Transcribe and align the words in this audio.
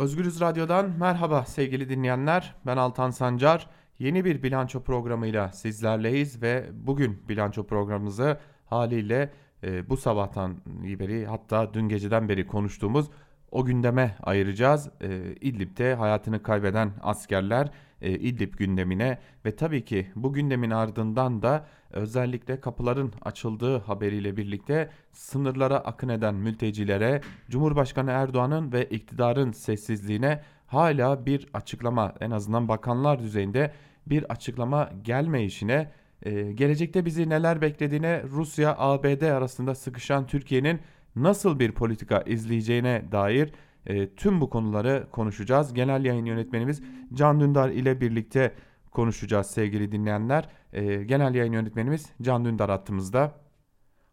Özgürüz 0.00 0.40
Radyo'dan 0.40 0.90
merhaba 0.98 1.44
sevgili 1.44 1.88
dinleyenler. 1.88 2.54
Ben 2.66 2.76
Altan 2.76 3.10
Sancar. 3.10 3.66
Yeni 3.98 4.24
bir 4.24 4.42
bilanço 4.42 4.82
programıyla 4.82 5.52
sizlerleyiz 5.52 6.42
ve 6.42 6.66
bugün 6.72 7.22
bilanço 7.28 7.66
programımızı 7.66 8.38
haliyle 8.64 9.32
e, 9.64 9.88
bu 9.90 9.96
sabahtan 9.96 10.56
beri 10.82 11.26
hatta 11.26 11.74
dün 11.74 11.88
geceden 11.88 12.28
beri 12.28 12.46
konuştuğumuz 12.46 13.10
o 13.50 13.64
gündeme 13.64 14.16
ayıracağız. 14.22 14.90
E, 15.00 15.34
İdlib'de 15.40 15.94
hayatını 15.94 16.42
kaybeden 16.42 16.92
askerler 17.02 17.70
e, 18.02 18.10
İdlib 18.10 18.54
gündemine 18.54 19.18
ve 19.44 19.56
tabii 19.56 19.84
ki 19.84 20.06
bu 20.16 20.32
gündemin 20.32 20.70
ardından 20.70 21.42
da 21.42 21.66
özellikle 21.90 22.60
kapıların 22.60 23.12
açıldığı 23.22 23.78
haberiyle 23.78 24.36
birlikte 24.36 24.90
sınırlara 25.12 25.76
akın 25.76 26.08
eden 26.08 26.34
mültecilere 26.34 27.20
Cumhurbaşkanı 27.50 28.10
Erdoğan'ın 28.10 28.72
ve 28.72 28.84
iktidarın 28.84 29.52
sessizliğine 29.52 30.42
hala 30.66 31.26
bir 31.26 31.46
açıklama 31.54 32.14
en 32.20 32.30
azından 32.30 32.68
bakanlar 32.68 33.18
düzeyinde 33.18 33.72
bir 34.06 34.32
açıklama 34.32 34.90
gelmeyişine 35.02 35.90
e, 36.22 36.52
gelecekte 36.52 37.04
bizi 37.04 37.28
neler 37.28 37.60
beklediğine 37.60 38.22
Rusya 38.22 38.74
ABD 38.78 39.22
arasında 39.22 39.74
sıkışan 39.74 40.26
Türkiye'nin 40.26 40.80
nasıl 41.16 41.58
bir 41.58 41.72
politika 41.72 42.20
izleyeceğine 42.20 43.04
dair 43.12 43.52
e, 43.86 44.14
tüm 44.14 44.40
bu 44.40 44.50
konuları 44.50 45.06
konuşacağız. 45.12 45.74
Genel 45.74 46.04
yayın 46.04 46.24
yönetmenimiz 46.24 46.82
Can 47.14 47.40
Dündar 47.40 47.70
ile 47.70 48.00
birlikte 48.00 48.54
konuşacağız 48.90 49.46
sevgili 49.46 49.92
dinleyenler. 49.92 50.48
E, 50.72 51.04
genel 51.04 51.34
yayın 51.34 51.52
yönetmenimiz 51.52 52.06
Can 52.22 52.44
Dündar 52.44 52.70
hattımızda. 52.70 53.34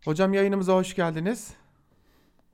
Hocam 0.06 0.34
yayınımıza 0.34 0.74
hoş 0.74 0.96
geldiniz. 0.96 1.54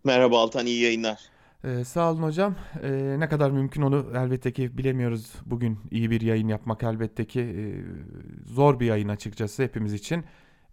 Merhaba 0.04 0.40
Altan, 0.40 0.66
iyi 0.66 0.82
yayınlar. 0.84 1.20
Ee, 1.64 1.84
sağ 1.84 2.12
olun 2.12 2.24
hocam. 2.24 2.56
Ee, 2.84 3.16
ne 3.20 3.30
kadar 3.30 3.52
mümkün 3.52 3.82
onu 3.82 4.06
elbette 4.16 4.54
ki 4.54 4.78
bilemiyoruz. 4.78 5.34
Bugün 5.46 5.80
iyi 5.92 6.12
bir 6.12 6.22
yayın 6.22 6.48
yapmak 6.48 6.84
elbette 6.84 7.26
ki 7.26 7.42
e, 7.42 7.64
zor 8.54 8.80
bir 8.80 8.86
yayın 8.86 9.08
açıkçası 9.08 9.64
hepimiz 9.64 9.94
için. 9.94 10.24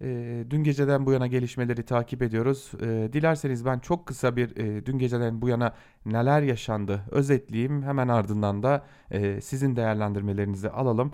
E, 0.02 0.44
dün 0.50 0.64
geceden 0.64 1.06
bu 1.06 1.12
yana 1.12 1.26
gelişmeleri 1.26 1.82
takip 1.82 2.22
ediyoruz. 2.22 2.72
E, 2.82 3.12
dilerseniz 3.12 3.64
ben 3.64 3.78
çok 3.78 4.06
kısa 4.06 4.36
bir 4.36 4.56
e, 4.56 4.86
dün 4.86 4.98
geceden 4.98 5.42
bu 5.42 5.48
yana 5.48 5.74
neler 6.06 6.42
yaşandı 6.42 7.00
özetleyeyim. 7.10 7.82
Hemen 7.82 8.08
ardından 8.08 8.62
da 8.62 8.84
e, 9.10 9.40
sizin 9.40 9.76
değerlendirmelerinizi 9.76 10.70
alalım. 10.70 11.12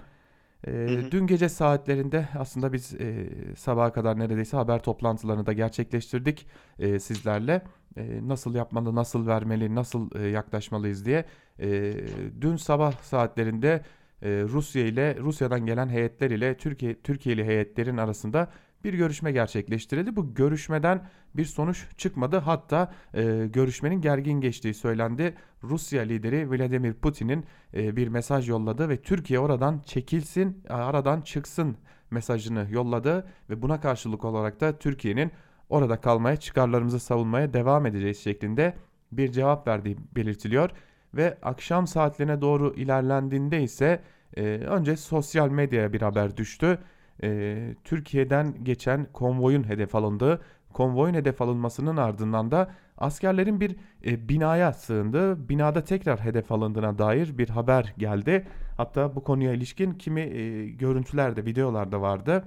E, 0.67 0.71
hı 0.71 0.87
hı. 0.87 1.11
Dün 1.11 1.27
gece 1.27 1.49
saatlerinde 1.49 2.29
aslında 2.39 2.73
biz 2.73 2.95
e, 2.95 3.29
sabaha 3.57 3.93
kadar 3.93 4.19
neredeyse 4.19 4.57
haber 4.57 4.83
toplantılarını 4.83 5.47
da 5.47 5.53
gerçekleştirdik 5.53 6.47
e, 6.79 6.99
sizlerle. 6.99 7.63
E, 7.97 8.29
nasıl 8.29 8.55
yapmalı, 8.55 8.95
nasıl 8.95 9.27
vermeli, 9.27 9.75
nasıl 9.75 10.11
e, 10.15 10.29
yaklaşmalıyız 10.29 11.05
diye. 11.05 11.25
E, 11.61 11.95
dün 12.41 12.57
sabah 12.57 12.93
saatlerinde 12.93 13.83
e, 14.23 14.29
Rusya 14.29 14.87
ile 14.87 15.17
Rusya'dan 15.21 15.67
gelen 15.67 15.89
heyetler 15.89 16.31
ile 16.31 16.57
Türkiye 16.57 17.03
Türkiye'li 17.03 17.45
heyetlerin 17.45 17.97
arasında 17.97 18.49
bir 18.87 18.95
görüşme 18.95 19.33
gerçekleştirildi. 19.33 20.17
Bu 20.17 20.35
görüşmeden 20.35 21.09
bir 21.35 21.45
sonuç 21.45 21.87
çıkmadı. 21.97 22.37
Hatta 22.37 22.93
e, 23.15 23.47
görüşmenin 23.53 24.01
gergin 24.01 24.41
geçtiği 24.41 24.75
söylendi. 24.75 25.35
Rusya 25.63 26.03
lideri 26.03 26.51
Vladimir 26.51 26.95
Putin'in 26.95 27.45
e, 27.75 27.97
bir 27.97 28.09
mesaj 28.09 28.49
yolladı 28.49 28.89
ve 28.89 29.03
Türkiye 29.03 29.41
oradan 29.41 29.83
çekilsin, 29.87 30.63
aradan 30.69 31.21
çıksın 31.21 31.77
mesajını 32.11 32.67
yolladı 32.71 33.27
ve 33.51 33.63
buna 33.63 33.81
karşılık 33.81 34.25
olarak 34.25 34.61
da 34.61 34.79
Türkiye'nin 34.79 35.33
orada 35.69 36.01
kalmaya, 36.01 36.37
çıkarlarımızı 36.37 37.01
savunmaya 37.01 37.53
devam 37.53 37.87
edeceğiz 37.87 38.19
şeklinde 38.19 38.77
bir 39.13 39.33
cevap 39.33 39.69
verdiği 39.69 39.97
belirtiliyor 40.17 40.71
ve 41.15 41.39
akşam 41.43 41.87
saatlerine 41.87 42.41
doğru 42.41 42.75
ilerlendiğinde 42.75 43.63
ise 43.63 44.03
e, 44.37 44.43
önce 44.43 44.97
sosyal 44.97 45.49
medyaya 45.49 45.93
bir 45.93 46.03
haber 46.03 46.37
düştü 46.37 46.79
e, 47.23 47.75
Türkiye'den 47.85 48.65
geçen 48.65 49.07
konvoyun 49.13 49.69
hedef 49.69 49.95
alındığı, 49.95 50.41
konvoyun 50.73 51.15
hedef 51.15 51.43
alınmasının 51.43 51.97
ardından 51.97 52.51
da 52.51 52.71
askerlerin 52.99 53.61
bir 53.61 53.77
e, 54.05 54.29
binaya 54.29 54.73
sığındığı, 54.73 55.49
binada 55.49 55.85
tekrar 55.85 56.21
hedef 56.21 56.53
alındığına 56.53 56.99
dair 56.99 57.39
bir 57.39 57.49
haber 57.49 57.95
geldi. 57.99 58.47
Hatta 58.77 59.17
bu 59.17 59.25
konuya 59.25 59.53
ilişkin 59.53 59.93
kimi 59.93 60.21
e, 60.21 60.69
görüntüler 60.69 61.37
de 61.37 61.45
videolar 61.45 61.93
da 61.93 62.01
vardı. 62.01 62.45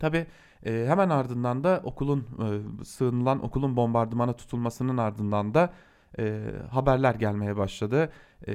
Tabi 0.00 0.26
e, 0.66 0.84
hemen 0.88 1.10
ardından 1.10 1.64
da 1.64 1.80
okulun 1.84 2.20
e, 2.20 2.84
sığınılan 2.84 3.44
okulun 3.44 3.76
bombardımana 3.76 4.32
tutulmasının 4.32 4.96
ardından 4.96 5.54
da 5.54 5.72
e, 6.18 6.40
haberler 6.70 7.14
gelmeye 7.14 7.56
başladı. 7.56 8.12
E, 8.48 8.54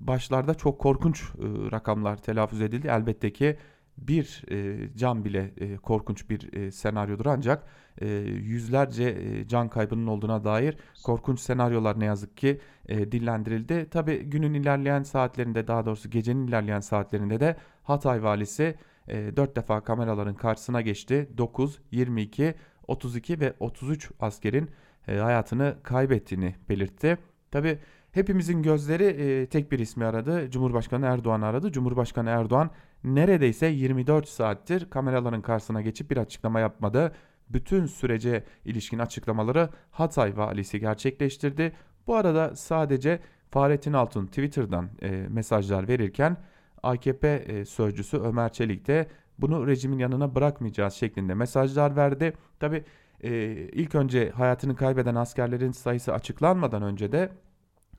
başlarda 0.00 0.54
çok 0.54 0.78
korkunç 0.78 1.22
e, 1.22 1.26
rakamlar 1.72 2.16
telaffuz 2.16 2.60
edildi. 2.60 2.88
Elbette 2.88 3.32
ki 3.32 3.56
bir 3.98 4.44
e, 4.50 4.88
can 4.96 5.24
bile 5.24 5.52
e, 5.56 5.76
korkunç 5.76 6.30
bir 6.30 6.52
e, 6.52 6.70
senaryodur 6.70 7.26
ancak 7.26 7.64
e, 8.00 8.08
yüzlerce 8.26 9.04
e, 9.04 9.48
can 9.48 9.68
kaybının 9.68 10.06
olduğuna 10.06 10.44
dair 10.44 10.76
korkunç 11.04 11.40
senaryolar 11.40 12.00
ne 12.00 12.04
yazık 12.04 12.36
ki 12.36 12.60
e, 12.88 13.12
dillendirildi. 13.12 13.90
Tabi 13.90 14.22
günün 14.22 14.54
ilerleyen 14.54 15.02
saatlerinde 15.02 15.66
daha 15.66 15.86
doğrusu 15.86 16.10
gecenin 16.10 16.46
ilerleyen 16.46 16.80
saatlerinde 16.80 17.40
de 17.40 17.56
Hatay 17.82 18.22
valisi 18.22 18.74
e, 19.08 19.36
4 19.36 19.56
defa 19.56 19.80
kameraların 19.80 20.34
karşısına 20.34 20.80
geçti. 20.80 21.28
9, 21.38 21.78
22, 21.90 22.54
32 22.88 23.40
ve 23.40 23.54
33 23.60 24.10
askerin 24.20 24.70
e, 25.08 25.16
hayatını 25.16 25.76
kaybettiğini 25.82 26.54
belirtti. 26.68 27.18
Tabi 27.50 27.78
hepimizin 28.12 28.62
gözleri 28.62 29.04
e, 29.04 29.46
tek 29.46 29.72
bir 29.72 29.78
ismi 29.78 30.04
aradı. 30.04 30.50
Cumhurbaşkanı 30.50 31.06
Erdoğan 31.06 31.42
aradı. 31.42 31.72
Cumhurbaşkanı 31.72 32.30
Erdoğan 32.30 32.70
neredeyse 33.04 33.66
24 33.66 34.28
saattir 34.28 34.90
kameraların 34.90 35.42
karşısına 35.42 35.80
geçip 35.80 36.10
bir 36.10 36.16
açıklama 36.16 36.60
yapmadı. 36.60 37.12
Bütün 37.48 37.86
sürece 37.86 38.44
ilişkin 38.64 38.98
açıklamaları 38.98 39.68
Hatay 39.90 40.36
valisi 40.36 40.80
gerçekleştirdi. 40.80 41.72
Bu 42.06 42.14
arada 42.14 42.56
sadece 42.56 43.20
Fahrettin 43.50 43.92
Altun 43.92 44.26
Twitter'dan 44.26 44.88
e, 45.02 45.10
mesajlar 45.10 45.88
verirken 45.88 46.36
AKP 46.82 47.28
e, 47.28 47.64
sözcüsü 47.64 48.16
Ömer 48.16 48.52
Çelik 48.52 48.86
de 48.86 49.08
bunu 49.38 49.66
rejimin 49.66 49.98
yanına 49.98 50.34
bırakmayacağız 50.34 50.94
şeklinde 50.94 51.34
mesajlar 51.34 51.96
verdi. 51.96 52.32
Tabi 52.60 52.84
e, 53.20 53.30
ilk 53.52 53.94
önce 53.94 54.30
hayatını 54.30 54.76
kaybeden 54.76 55.14
askerlerin 55.14 55.72
sayısı 55.72 56.14
açıklanmadan 56.14 56.82
önce 56.82 57.12
de 57.12 57.32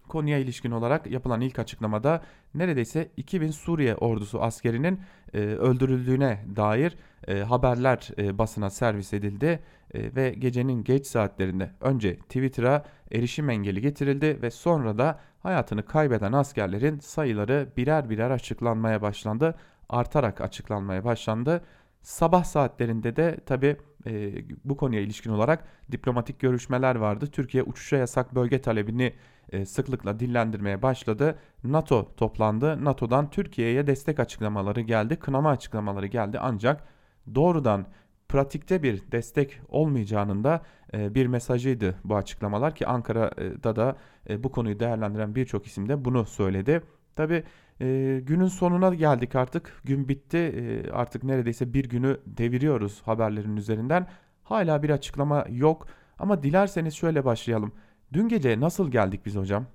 konuya 0.08 0.38
ilişkin 0.38 0.72
olarak 0.72 1.12
yapılan 1.12 1.42
ilk 1.42 1.60
açıklamada 1.60 2.22
neredeyse 2.56 3.10
2000 3.18 3.52
Suriye 3.52 3.96
ordusu 3.96 4.42
askerinin 4.42 5.00
e, 5.34 5.40
öldürüldüğüne 5.40 6.46
dair 6.56 6.98
e, 7.28 7.40
haberler 7.40 8.10
e, 8.18 8.38
basına 8.38 8.70
servis 8.70 9.14
edildi 9.14 9.60
e, 9.94 10.16
ve 10.16 10.30
gecenin 10.30 10.84
geç 10.84 11.08
saatlerinde 11.08 11.72
önce 11.82 12.16
Twitter'a 12.16 12.86
erişim 13.12 13.50
engeli 13.50 13.82
getirildi 13.82 14.42
ve 14.42 14.52
sonra 14.52 14.98
da 14.98 15.20
hayatını 15.40 15.86
kaybeden 15.86 16.34
askerlerin 16.34 17.00
sayıları 17.00 17.70
birer 17.78 18.10
birer 18.10 18.32
açıklanmaya 18.32 19.02
başlandı, 19.02 19.56
artarak 19.90 20.42
açıklanmaya 20.42 21.04
başlandı. 21.04 21.62
Sabah 22.02 22.44
saatlerinde 22.44 23.16
de 23.16 23.38
tabi 23.46 23.78
e, 24.06 24.34
bu 24.66 24.78
konuya 24.78 25.02
ilişkin 25.02 25.30
olarak 25.30 25.64
diplomatik 25.92 26.40
görüşmeler 26.40 26.96
vardı. 26.96 27.28
Türkiye 27.28 27.64
uçuşa 27.64 27.98
yasak 27.98 28.36
bölge 28.36 28.62
talebini 28.62 29.14
e, 29.50 29.66
sıklıkla 29.66 30.20
dillendirmeye 30.20 30.82
başladı. 30.82 31.40
NATO 31.64 32.16
toplandı. 32.16 32.86
NATO'dan 32.86 33.30
Türkiye'ye 33.30 33.88
destek 33.88 34.20
açıklamaları 34.20 34.82
geldi, 34.82 35.16
kınama 35.16 35.50
açıklamaları 35.50 36.08
geldi. 36.08 36.40
Ancak 36.40 36.88
doğrudan 37.36 37.86
pratikte 38.30 38.84
bir 38.84 39.12
destek 39.12 39.60
olmayacağının 39.70 40.44
da 40.44 40.62
bir 40.94 41.28
mesajıydı 41.28 41.96
bu 42.04 42.16
açıklamalar 42.16 42.76
ki 42.76 42.88
Ankara'da 42.88 43.76
da 43.76 43.96
bu 44.44 44.52
konuyu 44.52 44.80
değerlendiren 44.80 45.36
birçok 45.36 45.68
isim 45.68 45.90
de 45.90 46.06
bunu 46.06 46.26
söyledi. 46.26 46.82
Tabi 47.16 47.44
e, 47.82 48.20
günün 48.24 48.48
sonuna 48.48 48.96
geldik 48.96 49.36
artık. 49.36 49.82
Gün 49.84 50.10
bitti. 50.10 50.38
E, 50.38 50.92
artık 50.92 51.24
neredeyse 51.24 51.74
bir 51.74 51.86
günü 51.86 52.20
deviriyoruz 52.26 53.02
haberlerin 53.02 53.58
üzerinden. 53.58 54.08
Hala 54.44 54.84
bir 54.84 54.90
açıklama 54.90 55.46
yok. 55.50 55.88
Ama 56.20 56.44
dilerseniz 56.44 56.94
şöyle 56.94 57.26
başlayalım. 57.26 57.74
Dün 58.14 58.28
gece 58.28 58.60
nasıl 58.60 58.92
geldik 58.92 59.26
biz 59.26 59.36
hocam? 59.36 59.68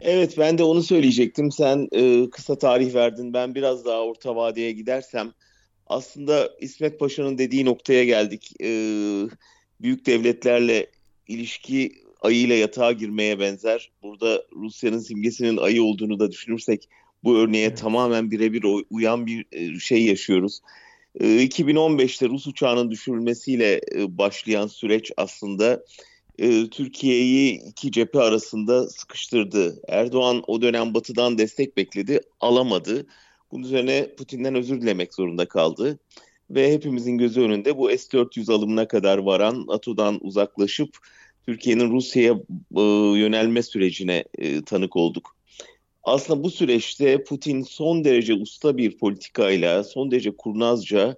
Evet 0.00 0.38
ben 0.38 0.58
de 0.58 0.62
onu 0.62 0.82
söyleyecektim. 0.82 1.52
Sen 1.52 1.88
e, 1.92 2.30
kısa 2.30 2.58
tarih 2.58 2.94
verdin. 2.94 3.34
Ben 3.34 3.54
biraz 3.54 3.84
daha 3.84 4.00
orta 4.00 4.36
vadeye 4.36 4.72
gidersem 4.72 5.32
aslında 5.86 6.50
İsmet 6.60 7.00
Paşa'nın 7.00 7.38
dediği 7.38 7.64
noktaya 7.64 8.04
geldik. 8.04 8.52
E, 8.62 8.68
büyük 9.80 10.06
devletlerle 10.06 10.86
ilişki 11.28 11.92
ayıyla 12.20 12.54
yatağa 12.56 12.92
girmeye 12.92 13.40
benzer. 13.40 13.90
Burada 14.02 14.42
Rusya'nın 14.56 14.98
simgesinin 14.98 15.56
ayı 15.56 15.82
olduğunu 15.82 16.18
da 16.18 16.30
düşünürsek 16.30 16.88
bu 17.24 17.38
örneğe 17.38 17.66
evet. 17.66 17.78
tamamen 17.78 18.30
birebir 18.30 18.64
uyan 18.90 19.26
bir 19.26 19.46
e, 19.52 19.78
şey 19.78 20.04
yaşıyoruz. 20.04 20.60
2015'te 21.20 22.26
e, 22.26 22.28
Rus 22.28 22.46
uçağının 22.46 22.90
düşürülmesiyle 22.90 23.80
e, 23.94 24.18
başlayan 24.18 24.66
süreç 24.66 25.12
aslında 25.16 25.84
Türkiye'yi 26.70 27.60
iki 27.62 27.92
cephe 27.92 28.18
arasında 28.18 28.88
sıkıştırdı. 28.88 29.80
Erdoğan 29.88 30.42
o 30.46 30.62
dönem 30.62 30.94
Batı'dan 30.94 31.38
destek 31.38 31.76
bekledi, 31.76 32.20
alamadı. 32.40 33.06
Bunun 33.52 33.62
üzerine 33.62 34.14
Putin'den 34.18 34.54
özür 34.54 34.80
dilemek 34.80 35.14
zorunda 35.14 35.48
kaldı. 35.48 35.98
Ve 36.50 36.72
hepimizin 36.72 37.18
gözü 37.18 37.40
önünde 37.40 37.78
bu 37.78 37.88
S-400 37.88 38.52
alımına 38.52 38.88
kadar 38.88 39.18
varan 39.18 39.66
NATO'dan 39.66 40.18
uzaklaşıp 40.20 40.98
Türkiye'nin 41.46 41.90
Rusya'ya 41.90 42.32
e, 42.76 42.82
yönelme 43.18 43.62
sürecine 43.62 44.24
e, 44.38 44.64
tanık 44.64 44.96
olduk. 44.96 45.36
Aslında 46.02 46.44
bu 46.44 46.50
süreçte 46.50 47.24
Putin 47.24 47.62
son 47.62 48.04
derece 48.04 48.34
usta 48.34 48.76
bir 48.76 48.98
politikayla, 48.98 49.84
son 49.84 50.10
derece 50.10 50.36
kurnazca 50.36 51.16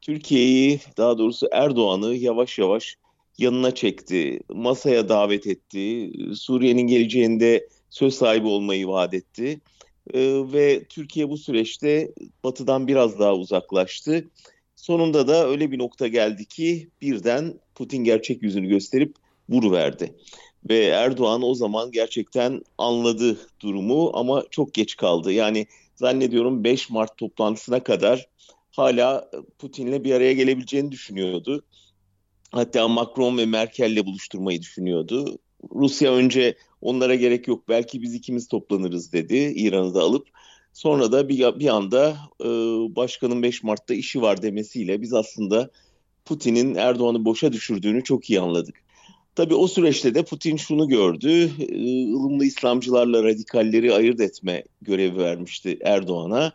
Türkiye'yi, 0.00 0.80
daha 0.96 1.18
doğrusu 1.18 1.48
Erdoğan'ı 1.52 2.14
yavaş 2.14 2.58
yavaş 2.58 2.96
yanına 3.38 3.74
çekti, 3.74 4.40
masaya 4.48 5.08
davet 5.08 5.46
etti, 5.46 6.12
Suriye'nin 6.34 6.86
geleceğinde 6.86 7.68
söz 7.90 8.14
sahibi 8.14 8.46
olmayı 8.46 8.88
vaat 8.88 9.14
etti. 9.14 9.60
Ee, 10.14 10.42
ve 10.52 10.84
Türkiye 10.84 11.28
bu 11.28 11.38
süreçte 11.38 12.12
batıdan 12.44 12.88
biraz 12.88 13.18
daha 13.18 13.34
uzaklaştı. 13.34 14.30
Sonunda 14.76 15.28
da 15.28 15.48
öyle 15.48 15.70
bir 15.70 15.78
nokta 15.78 16.08
geldi 16.08 16.44
ki 16.44 16.88
birden 17.02 17.54
Putin 17.74 18.04
gerçek 18.04 18.42
yüzünü 18.42 18.68
gösterip 18.68 19.14
vuruverdi. 19.48 20.16
Ve 20.68 20.84
Erdoğan 20.84 21.42
o 21.42 21.54
zaman 21.54 21.90
gerçekten 21.90 22.62
anladı 22.78 23.36
durumu 23.60 24.10
ama 24.14 24.44
çok 24.50 24.74
geç 24.74 24.96
kaldı. 24.96 25.32
Yani 25.32 25.66
zannediyorum 25.96 26.64
5 26.64 26.90
Mart 26.90 27.16
toplantısına 27.16 27.82
kadar 27.82 28.26
hala 28.70 29.30
Putin'le 29.58 30.04
bir 30.04 30.14
araya 30.14 30.32
gelebileceğini 30.32 30.92
düşünüyordu. 30.92 31.64
Hatta 32.52 32.88
Macron 32.88 33.38
ve 33.38 33.46
Merkel'le 33.46 34.06
buluşturmayı 34.06 34.60
düşünüyordu. 34.60 35.38
Rusya 35.74 36.12
önce 36.12 36.56
onlara 36.80 37.14
gerek 37.14 37.48
yok 37.48 37.68
belki 37.68 38.02
biz 38.02 38.14
ikimiz 38.14 38.48
toplanırız 38.48 39.12
dedi 39.12 39.36
İran'ı 39.36 39.94
da 39.94 40.00
alıp. 40.00 40.28
Sonra 40.72 41.12
da 41.12 41.28
bir, 41.28 41.58
bir 41.58 41.68
anda 41.68 42.16
e, 42.40 42.46
başkanın 42.96 43.42
5 43.42 43.62
Mart'ta 43.62 43.94
işi 43.94 44.22
var 44.22 44.42
demesiyle 44.42 45.02
biz 45.02 45.14
aslında 45.14 45.70
Putin'in 46.24 46.74
Erdoğan'ı 46.74 47.24
boşa 47.24 47.52
düşürdüğünü 47.52 48.04
çok 48.04 48.30
iyi 48.30 48.40
anladık. 48.40 48.74
Tabii 49.34 49.54
o 49.54 49.68
süreçte 49.68 50.14
de 50.14 50.24
Putin 50.24 50.56
şunu 50.56 50.88
gördü, 50.88 51.50
e, 51.58 51.74
ılımlı 52.12 52.44
İslamcılarla 52.44 53.24
radikalleri 53.24 53.94
ayırt 53.94 54.20
etme 54.20 54.64
görevi 54.82 55.18
vermişti 55.18 55.78
Erdoğan'a. 55.84 56.52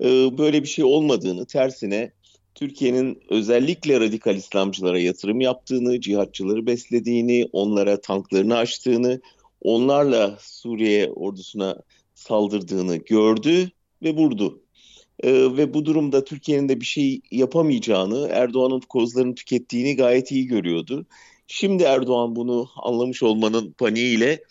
E, 0.00 0.38
böyle 0.38 0.62
bir 0.62 0.68
şey 0.68 0.84
olmadığını, 0.84 1.46
tersine 1.46 2.12
Türkiye'nin 2.54 3.22
özellikle 3.30 4.00
radikal 4.00 4.36
İslamcılara 4.36 4.98
yatırım 4.98 5.40
yaptığını, 5.40 6.00
cihatçıları 6.00 6.66
beslediğini, 6.66 7.48
onlara 7.52 8.00
tanklarını 8.00 8.56
açtığını, 8.56 9.20
onlarla 9.62 10.38
Suriye 10.40 11.10
ordusuna 11.10 11.76
saldırdığını 12.14 12.96
gördü 12.96 13.70
ve 14.02 14.14
vurdu. 14.14 14.62
Ee, 15.22 15.32
ve 15.32 15.74
bu 15.74 15.84
durumda 15.84 16.24
Türkiye'nin 16.24 16.68
de 16.68 16.80
bir 16.80 16.86
şey 16.86 17.20
yapamayacağını, 17.30 18.28
Erdoğan'ın 18.32 18.80
kozlarını 18.80 19.34
tükettiğini 19.34 19.96
gayet 19.96 20.32
iyi 20.32 20.46
görüyordu. 20.46 21.06
Şimdi 21.48 21.82
Erdoğan 21.82 22.36
bunu 22.36 22.68
anlamış 22.76 23.22
olmanın 23.22 23.72
paniğiyle 23.72 24.44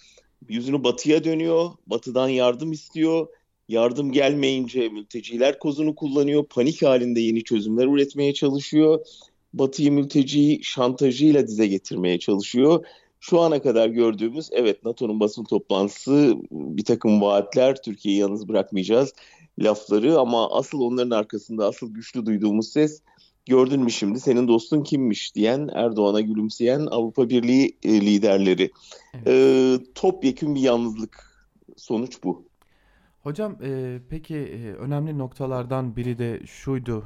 yüzünü 0.50 0.84
batıya 0.84 1.24
dönüyor, 1.24 1.72
batıdan 1.88 2.28
yardım 2.28 2.72
istiyor 2.72 3.28
Yardım 3.70 4.12
gelmeyince 4.12 4.90
mülteciler 4.90 5.60
kozunu 5.60 5.96
kullanıyor. 5.96 6.46
Panik 6.46 6.84
halinde 6.84 7.20
yeni 7.20 7.44
çözümler 7.44 7.88
üretmeye 7.88 8.34
çalışıyor. 8.34 9.06
Batı'yı 9.54 9.92
mülteci 9.92 10.60
şantajıyla 10.64 11.48
dize 11.48 11.68
getirmeye 11.68 12.20
çalışıyor. 12.20 12.86
Şu 13.20 13.40
ana 13.40 13.62
kadar 13.62 13.90
gördüğümüz 13.90 14.50
evet 14.52 14.86
NATO'nun 14.86 15.20
basın 15.20 15.44
toplantısı 15.44 16.36
bir 16.52 16.86
takım 16.86 17.22
vaatler 17.22 17.82
Türkiye'yi 17.82 18.20
yalnız 18.20 18.48
bırakmayacağız 18.48 19.14
lafları 19.60 20.20
ama 20.20 20.52
asıl 20.52 20.82
onların 20.82 21.12
arkasında 21.12 21.66
asıl 21.66 21.94
güçlü 21.94 22.26
duyduğumuz 22.26 22.70
ses 22.72 23.02
gördün 23.48 23.84
mü 23.84 23.92
şimdi 23.92 24.20
senin 24.20 24.48
dostun 24.48 24.84
kimmiş 24.84 25.36
diyen 25.36 25.70
Erdoğan'a 25.74 26.22
gülümseyen 26.22 26.88
Avrupa 26.92 27.30
Birliği 27.30 27.78
e, 27.84 28.02
liderleri. 28.02 28.72
Evet. 29.14 29.28
E, 29.28 29.94
topyekun 29.96 30.56
bir 30.56 30.62
yalnızlık 30.62 31.48
sonuç 31.76 32.24
bu. 32.24 32.48
Hocam 33.24 33.58
e, 33.64 34.00
peki 34.10 34.36
e, 34.36 34.74
önemli 34.74 35.18
noktalardan 35.18 35.96
biri 35.96 36.18
de 36.18 36.46
şuydu. 36.46 37.06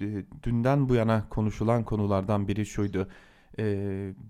E, 0.00 0.06
dünden 0.42 0.88
bu 0.88 0.94
yana 0.94 1.28
konuşulan 1.28 1.84
konulardan 1.84 2.48
biri 2.48 2.66
şuydu. 2.66 3.08
E, 3.58 3.64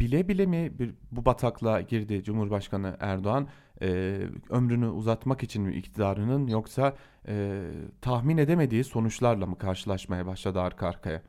bile 0.00 0.28
bile 0.28 0.46
mi 0.46 0.73
bir, 0.78 0.94
bu 1.12 1.25
bataklığa 1.25 1.81
girdi 1.81 2.23
Cumhurbaşkanı 2.25 2.96
Erdoğan? 3.00 3.49
E, 3.82 4.19
ömrünü 4.50 4.88
uzatmak 4.88 5.43
için 5.43 5.62
mi 5.62 5.75
iktidarının 5.75 6.46
yoksa 6.46 6.96
e, 7.28 7.62
tahmin 8.02 8.38
edemediği 8.38 8.84
sonuçlarla 8.84 9.46
mı 9.46 9.58
karşılaşmaya 9.58 10.26
başladı 10.26 10.61
arka 10.61 10.87
arkaya? 10.88 11.23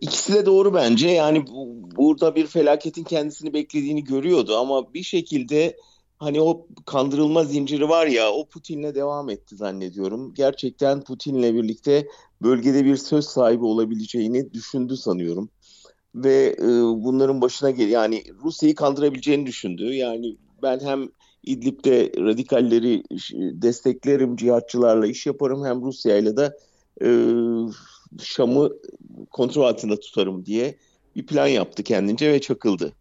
İkisi 0.00 0.34
de 0.34 0.46
doğru 0.46 0.74
bence. 0.74 1.08
Yani 1.08 1.46
bu, 1.46 1.68
burada 1.96 2.34
bir 2.34 2.46
felaketin 2.46 3.04
kendisini 3.04 3.52
beklediğini 3.52 4.04
görüyordu 4.04 4.56
ama 4.56 4.94
bir 4.94 5.02
şekilde 5.02 5.76
hani 6.18 6.40
o 6.40 6.66
kandırılma 6.86 7.44
zinciri 7.44 7.88
var 7.88 8.06
ya 8.06 8.32
o 8.32 8.48
Putin'le 8.48 8.94
devam 8.94 9.30
etti 9.30 9.56
zannediyorum. 9.56 10.34
Gerçekten 10.34 11.00
Putin'le 11.00 11.54
birlikte 11.54 12.06
bölgede 12.42 12.84
bir 12.84 12.96
söz 12.96 13.24
sahibi 13.24 13.64
olabileceğini 13.64 14.52
düşündü 14.52 14.96
sanıyorum. 14.96 15.50
Ve 16.14 16.56
e, 16.58 16.66
bunların 17.04 17.40
başına 17.40 17.70
gel 17.70 17.88
yani 17.88 18.24
Rusya'yı 18.44 18.74
kandırabileceğini 18.74 19.46
düşündü. 19.46 19.94
Yani 19.94 20.36
ben 20.62 20.80
hem 20.80 21.08
İdlib'de 21.46 22.12
radikalleri 22.18 23.02
desteklerim, 23.62 24.36
cihatçılarla 24.36 25.06
iş 25.06 25.26
yaparım 25.26 25.64
hem 25.64 25.82
Rusya'yla 25.82 26.36
da 26.36 26.56
e, 27.02 27.08
Şam'ı 28.22 28.72
kontrol 29.30 29.62
altında 29.62 30.00
tutarım 30.00 30.46
diye 30.46 30.76
bir 31.16 31.26
plan 31.26 31.46
yaptı 31.46 31.82
kendince 31.82 32.32
ve 32.32 32.40
çakıldı. 32.40 32.92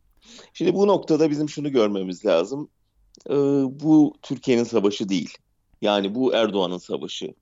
Şimdi 0.53 0.73
bu 0.73 0.87
noktada 0.87 1.29
bizim 1.31 1.49
şunu 1.49 1.71
görmemiz 1.71 2.25
lazım 2.25 2.69
e, 3.29 3.33
bu 3.79 4.13
Türkiye'nin 4.21 4.63
savaşı 4.63 5.09
değil. 5.09 5.37
Yani 5.81 6.15
bu 6.15 6.33
Erdoğan'ın 6.33 6.77
savaşı. 6.77 7.33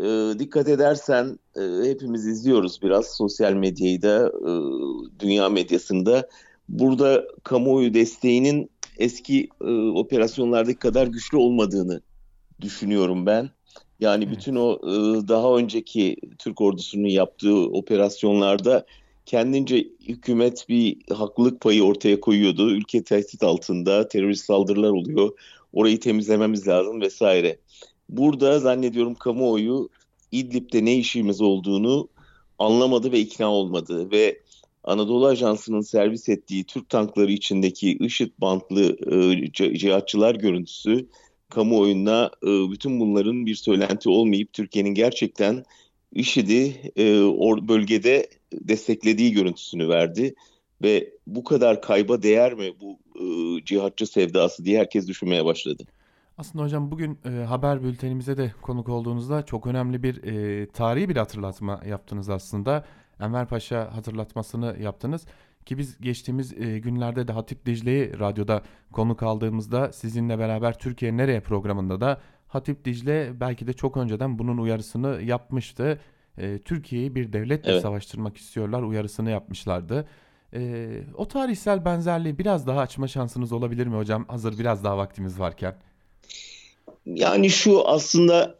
E, 0.00 0.32
dikkat 0.38 0.68
edersen 0.68 1.38
e, 1.56 1.88
hepimiz 1.88 2.26
izliyoruz 2.26 2.82
biraz 2.82 3.16
sosyal 3.16 3.52
medyayı 3.52 4.02
da 4.02 4.28
e, 4.28 4.52
dünya 5.20 5.48
medyasında. 5.48 6.28
Burada 6.68 7.24
kamuoyu 7.44 7.94
desteğinin 7.94 8.70
eski 8.98 9.48
e, 9.60 9.70
operasyonlardaki 9.74 10.78
kadar 10.78 11.06
güçlü 11.06 11.36
olmadığını 11.36 12.00
düşünüyorum 12.60 13.26
ben. 13.26 13.50
Yani 14.00 14.30
bütün 14.30 14.56
o 14.56 14.72
e, 14.72 15.28
daha 15.28 15.56
önceki 15.56 16.16
Türk 16.38 16.60
ordusunun 16.60 17.08
yaptığı 17.08 17.56
operasyonlarda 17.56 18.86
kendince 19.26 19.88
hükümet 20.08 20.68
bir 20.68 20.96
haklılık 21.14 21.60
payı 21.60 21.84
ortaya 21.84 22.20
koyuyordu. 22.20 22.70
Ülke 22.70 23.04
tehdit 23.04 23.42
altında, 23.42 24.08
terörist 24.08 24.44
saldırılar 24.44 24.90
oluyor. 24.90 25.38
Orayı 25.72 26.00
temizlememiz 26.00 26.68
lazım 26.68 27.00
vesaire. 27.00 27.58
Burada 28.08 28.60
zannediyorum 28.60 29.14
kamuoyu 29.14 29.88
İdlib'de 30.32 30.84
ne 30.84 30.96
işimiz 30.96 31.40
olduğunu 31.40 32.08
anlamadı 32.58 33.12
ve 33.12 33.20
ikna 33.20 33.52
olmadı 33.52 34.10
ve 34.10 34.40
Anadolu 34.86 35.26
Ajansı'nın 35.26 35.80
servis 35.80 36.28
ettiği 36.28 36.64
Türk 36.64 36.88
tankları 36.88 37.32
içindeki 37.32 37.96
IŞİD 37.96 38.30
bantlı 38.38 38.96
e, 39.12 39.52
cihatçılar 39.52 40.34
görüntüsü 40.34 41.08
kamuoyuna 41.48 42.30
e, 42.42 42.46
bütün 42.46 43.00
bunların 43.00 43.46
bir 43.46 43.54
söylenti 43.54 44.08
olmayıp 44.08 44.52
Türkiye'nin 44.52 44.94
gerçekten 44.94 45.64
IŞİD'i 46.12 46.92
e, 46.98 47.04
bölgede 47.68 48.28
desteklediği 48.52 49.32
görüntüsünü 49.32 49.88
verdi 49.88 50.34
ve 50.82 51.10
bu 51.26 51.44
kadar 51.44 51.82
kayba 51.82 52.22
değer 52.22 52.54
mi 52.54 52.72
bu 52.80 52.98
e, 53.20 53.64
cihatçı 53.64 54.06
sevdası 54.06 54.64
diye 54.64 54.78
herkes 54.78 55.08
düşünmeye 55.08 55.44
başladı. 55.44 55.84
Aslında 56.38 56.64
hocam 56.64 56.90
bugün 56.90 57.18
e, 57.24 57.30
haber 57.30 57.82
bültenimize 57.82 58.36
de 58.36 58.52
konuk 58.62 58.88
olduğunuzda 58.88 59.42
çok 59.42 59.66
önemli 59.66 60.02
bir 60.02 60.24
e, 60.24 60.66
tarihi 60.68 61.08
bir 61.08 61.16
hatırlatma 61.16 61.80
yaptınız 61.86 62.28
aslında. 62.28 62.84
Enver 63.20 63.46
Paşa 63.46 63.96
hatırlatmasını 63.96 64.76
yaptınız 64.80 65.26
ki 65.66 65.78
biz 65.78 66.00
geçtiğimiz 66.00 66.52
e, 66.52 66.78
günlerde 66.78 67.28
de 67.28 67.32
Hatip 67.32 67.66
Dicle'yi 67.66 68.18
radyoda 68.18 68.62
konuk 68.92 69.22
aldığımızda 69.22 69.92
sizinle 69.92 70.38
beraber 70.38 70.78
Türkiye 70.78 71.16
Nereye 71.16 71.40
programında 71.40 72.00
da 72.00 72.20
Hatip 72.48 72.84
Dicle 72.84 73.40
belki 73.40 73.66
de 73.66 73.72
çok 73.72 73.96
önceden 73.96 74.38
bunun 74.38 74.58
uyarısını 74.58 75.22
yapmıştı. 75.22 76.00
E, 76.38 76.58
Türkiye'yi 76.58 77.14
bir 77.14 77.32
devletle 77.32 77.72
evet. 77.72 77.82
savaştırmak 77.82 78.36
istiyorlar 78.36 78.82
uyarısını 78.82 79.30
yapmışlardı. 79.30 80.08
E, 80.54 80.88
o 81.14 81.28
tarihsel 81.28 81.84
benzerliği 81.84 82.38
biraz 82.38 82.66
daha 82.66 82.80
açma 82.80 83.08
şansınız 83.08 83.52
olabilir 83.52 83.86
mi 83.86 83.96
hocam? 83.96 84.24
Hazır 84.28 84.58
biraz 84.58 84.84
daha 84.84 84.98
vaktimiz 84.98 85.40
varken. 85.40 85.74
Yani 87.06 87.50
şu 87.50 87.88
aslında 87.88 88.54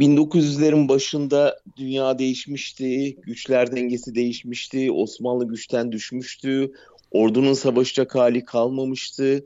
1900'lerin 0.00 0.88
başında 0.88 1.60
dünya 1.76 2.18
değişmişti, 2.18 3.16
güçler 3.22 3.76
dengesi 3.76 4.14
değişmişti, 4.14 4.92
Osmanlı 4.92 5.48
güçten 5.48 5.92
düşmüştü. 5.92 6.72
Ordunun 7.10 7.52
savaşacak 7.52 8.14
hali 8.14 8.44
kalmamıştı. 8.44 9.44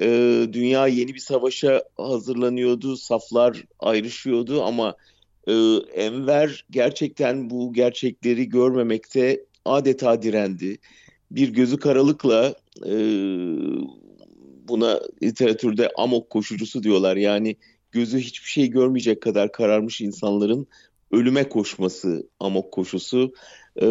E, 0.00 0.06
dünya 0.52 0.86
yeni 0.86 1.14
bir 1.14 1.18
savaşa 1.20 1.82
hazırlanıyordu. 1.96 2.96
Saflar 2.96 3.64
ayrışıyordu 3.78 4.62
ama 4.62 4.94
e, 5.46 5.52
Enver 5.94 6.64
gerçekten 6.70 7.50
bu 7.50 7.72
gerçekleri 7.72 8.48
görmemekte 8.48 9.44
adeta 9.64 10.22
direndi. 10.22 10.78
Bir 11.30 11.48
gözü 11.48 11.76
karalıkla 11.76 12.54
e, 12.86 12.94
buna 14.68 15.00
literatürde 15.22 15.90
amok 15.96 16.30
koşucusu 16.30 16.82
diyorlar. 16.82 17.16
Yani 17.16 17.56
gözü 17.92 18.18
hiçbir 18.18 18.48
şey 18.48 18.70
görmeyecek 18.70 19.20
kadar 19.20 19.52
kararmış 19.52 20.00
insanların 20.00 20.66
ölüme 21.10 21.48
koşması 21.48 22.28
amok 22.40 22.72
koşusu. 22.72 23.32
E, 23.76 23.86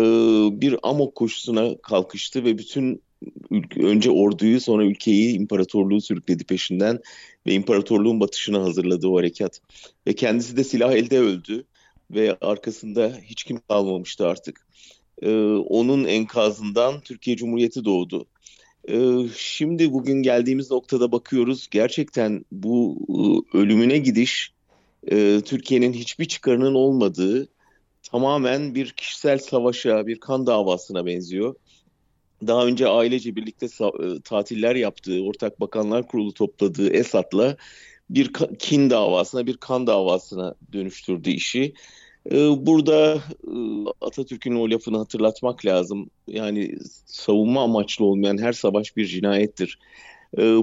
bir 0.61 0.75
amok 0.83 1.15
koşusuna 1.15 1.77
kalkıştı 1.81 2.43
ve 2.43 2.57
bütün 2.57 3.01
ülke, 3.51 3.81
önce 3.83 4.11
orduyu 4.11 4.61
sonra 4.61 4.85
ülkeyi, 4.85 5.35
imparatorluğu 5.35 6.01
sürükledi 6.01 6.43
peşinden 6.43 6.99
ve 7.47 7.53
imparatorluğun 7.53 8.19
batışına 8.19 8.61
hazırladı 8.61 9.07
o 9.07 9.17
harekat. 9.17 9.61
Ve 10.07 10.13
kendisi 10.13 10.57
de 10.57 10.63
silah 10.63 10.91
elde 10.91 11.19
öldü 11.19 11.63
ve 12.11 12.37
arkasında 12.41 13.17
hiç 13.23 13.43
kim 13.43 13.59
kalmamıştı 13.67 14.27
artık. 14.27 14.67
Ee, 15.21 15.53
onun 15.53 16.05
enkazından 16.05 17.01
Türkiye 17.01 17.37
Cumhuriyeti 17.37 17.85
doğdu. 17.85 18.25
Ee, 18.87 19.27
şimdi 19.37 19.93
bugün 19.93 20.21
geldiğimiz 20.21 20.71
noktada 20.71 21.11
bakıyoruz 21.11 21.67
gerçekten 21.71 22.45
bu 22.51 22.97
e, 23.09 23.57
ölümüne 23.57 23.97
gidiş 23.97 24.53
e, 25.11 25.41
Türkiye'nin 25.45 25.93
hiçbir 25.93 26.25
çıkarının 26.25 26.73
olmadığı 26.73 27.47
tamamen 28.11 28.75
bir 28.75 28.91
kişisel 28.91 29.37
savaşa, 29.37 30.07
bir 30.07 30.19
kan 30.19 30.47
davasına 30.47 31.05
benziyor 31.05 31.55
daha 32.47 32.65
önce 32.65 32.87
ailece 32.87 33.35
birlikte 33.35 33.65
e, 33.65 34.21
tatiller 34.23 34.75
yaptığı, 34.75 35.23
Ortak 35.23 35.59
Bakanlar 35.59 36.07
Kurulu 36.07 36.33
topladığı 36.33 36.89
Esat'la 36.93 37.57
bir 38.09 38.33
kin 38.59 38.89
davasına, 38.89 39.45
bir 39.47 39.57
kan 39.57 39.87
davasına 39.87 40.55
dönüştürdü 40.73 41.29
işi. 41.29 41.73
E, 42.31 42.65
burada 42.65 43.15
e, 43.15 43.51
Atatürk'ün 44.01 44.55
o 44.55 44.69
lafını 44.69 44.97
hatırlatmak 44.97 45.65
lazım. 45.65 46.09
Yani 46.27 46.75
savunma 47.05 47.63
amaçlı 47.63 48.05
olmayan 48.05 48.37
her 48.37 48.53
savaş 48.53 48.97
bir 48.97 49.05
cinayettir. 49.05 49.79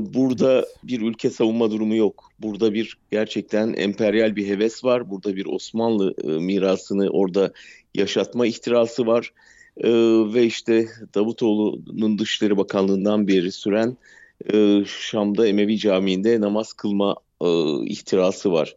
Burada 0.01 0.67
bir 0.83 1.01
ülke 1.01 1.31
savunma 1.31 1.71
durumu 1.71 1.97
yok. 1.97 2.31
Burada 2.39 2.75
bir 2.75 2.99
gerçekten 3.11 3.73
emperyal 3.73 4.37
bir 4.37 4.49
heves 4.49 4.85
var. 4.85 5.11
Burada 5.11 5.37
bir 5.37 5.47
Osmanlı 5.47 6.15
mirasını 6.25 7.11
orada 7.11 7.53
yaşatma 7.95 8.47
ihtirası 8.47 9.07
var 9.07 9.33
e, 9.77 9.91
ve 10.35 10.45
işte 10.45 10.89
Davutoğlu'nun 11.15 12.19
Dışişleri 12.19 12.57
Bakanlığı'ndan 12.57 13.29
beri 13.29 13.53
süren 13.53 13.97
e, 14.53 14.85
Şam'da 14.87 15.47
Emevi 15.49 15.79
Camii'nde 15.79 16.41
namaz 16.41 16.73
kılma 16.73 17.17
e, 17.41 17.49
ihtirası 17.87 18.53
var. 18.53 18.77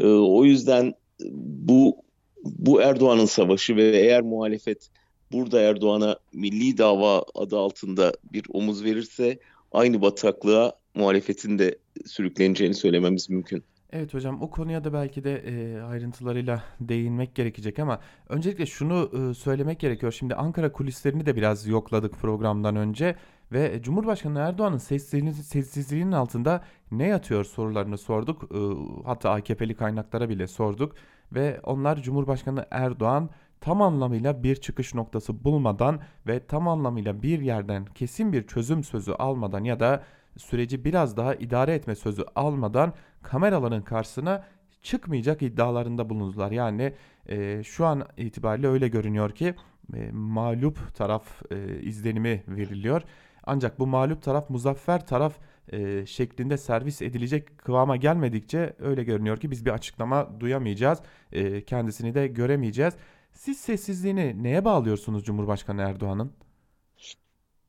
E, 0.00 0.06
o 0.06 0.44
yüzden 0.44 0.94
bu 1.30 1.96
bu 2.44 2.82
Erdoğan'ın 2.82 3.24
savaşı 3.24 3.76
ve 3.76 3.82
eğer 3.82 4.22
muhalefet 4.22 4.90
burada 5.32 5.60
Erdoğan'a 5.60 6.16
milli 6.32 6.78
dava 6.78 7.24
adı 7.34 7.58
altında 7.58 8.12
bir 8.32 8.44
omuz 8.52 8.84
verirse 8.84 9.38
aynı 9.72 10.02
bataklığa 10.02 10.72
muhalefetin 10.94 11.58
de 11.58 11.78
sürükleneceğini 12.06 12.74
söylememiz 12.74 13.30
mümkün. 13.30 13.64
Evet 13.92 14.14
hocam 14.14 14.42
o 14.42 14.50
konuya 14.50 14.84
da 14.84 14.92
belki 14.92 15.24
de 15.24 15.36
e, 15.36 15.80
ayrıntılarıyla 15.82 16.64
değinmek 16.80 17.34
gerekecek 17.34 17.78
ama 17.78 18.00
öncelikle 18.28 18.66
şunu 18.66 19.10
e, 19.30 19.34
söylemek 19.34 19.80
gerekiyor. 19.80 20.12
Şimdi 20.12 20.34
Ankara 20.34 20.72
kulislerini 20.72 21.26
de 21.26 21.36
biraz 21.36 21.66
yokladık 21.66 22.14
programdan 22.14 22.76
önce 22.76 23.16
ve 23.52 23.82
Cumhurbaşkanı 23.82 24.38
Erdoğan'ın 24.38 24.78
sessizliğinin, 24.78 26.12
altında 26.12 26.64
ne 26.90 27.06
yatıyor 27.06 27.44
sorularını 27.44 27.98
sorduk. 27.98 28.42
E, 28.42 28.58
hatta 29.04 29.30
AKP'li 29.30 29.74
kaynaklara 29.74 30.28
bile 30.28 30.46
sorduk 30.46 30.94
ve 31.32 31.60
onlar 31.62 32.02
Cumhurbaşkanı 32.02 32.66
Erdoğan 32.70 33.30
tam 33.60 33.82
anlamıyla 33.82 34.42
bir 34.42 34.56
çıkış 34.56 34.94
noktası 34.94 35.44
bulmadan 35.44 36.00
ve 36.26 36.46
tam 36.46 36.68
anlamıyla 36.68 37.22
bir 37.22 37.40
yerden 37.40 37.84
kesin 37.84 38.32
bir 38.32 38.46
çözüm 38.46 38.84
sözü 38.84 39.12
almadan 39.12 39.64
ya 39.64 39.80
da 39.80 40.02
süreci 40.36 40.84
biraz 40.84 41.16
daha 41.16 41.34
idare 41.34 41.74
etme 41.74 41.94
sözü 41.94 42.24
almadan 42.34 42.92
kameraların 43.22 43.82
karşısına 43.82 44.44
çıkmayacak 44.82 45.42
iddialarında 45.42 46.10
bulundular. 46.10 46.50
Yani 46.50 46.92
e, 47.28 47.62
şu 47.62 47.86
an 47.86 48.06
itibariyle 48.16 48.68
öyle 48.68 48.88
görünüyor 48.88 49.30
ki 49.30 49.54
e, 49.94 50.10
mağlup 50.12 50.94
taraf 50.94 51.42
e, 51.50 51.80
izlenimi 51.82 52.42
veriliyor. 52.48 53.02
Ancak 53.44 53.78
bu 53.78 53.86
mağlup 53.86 54.22
taraf 54.22 54.50
muzaffer 54.50 55.06
taraf 55.06 55.32
e, 55.72 56.06
şeklinde 56.06 56.56
servis 56.56 57.02
edilecek 57.02 57.58
kıvama 57.58 57.96
gelmedikçe 57.96 58.72
öyle 58.78 59.04
görünüyor 59.04 59.40
ki 59.40 59.50
biz 59.50 59.66
bir 59.66 59.70
açıklama 59.70 60.40
duyamayacağız. 60.40 60.98
E, 61.32 61.64
kendisini 61.64 62.14
de 62.14 62.26
göremeyeceğiz. 62.26 62.94
Siz 63.32 63.58
sessizliğini 63.58 64.42
neye 64.42 64.64
bağlıyorsunuz 64.64 65.24
Cumhurbaşkanı 65.24 65.82
Erdoğan'ın? 65.82 66.32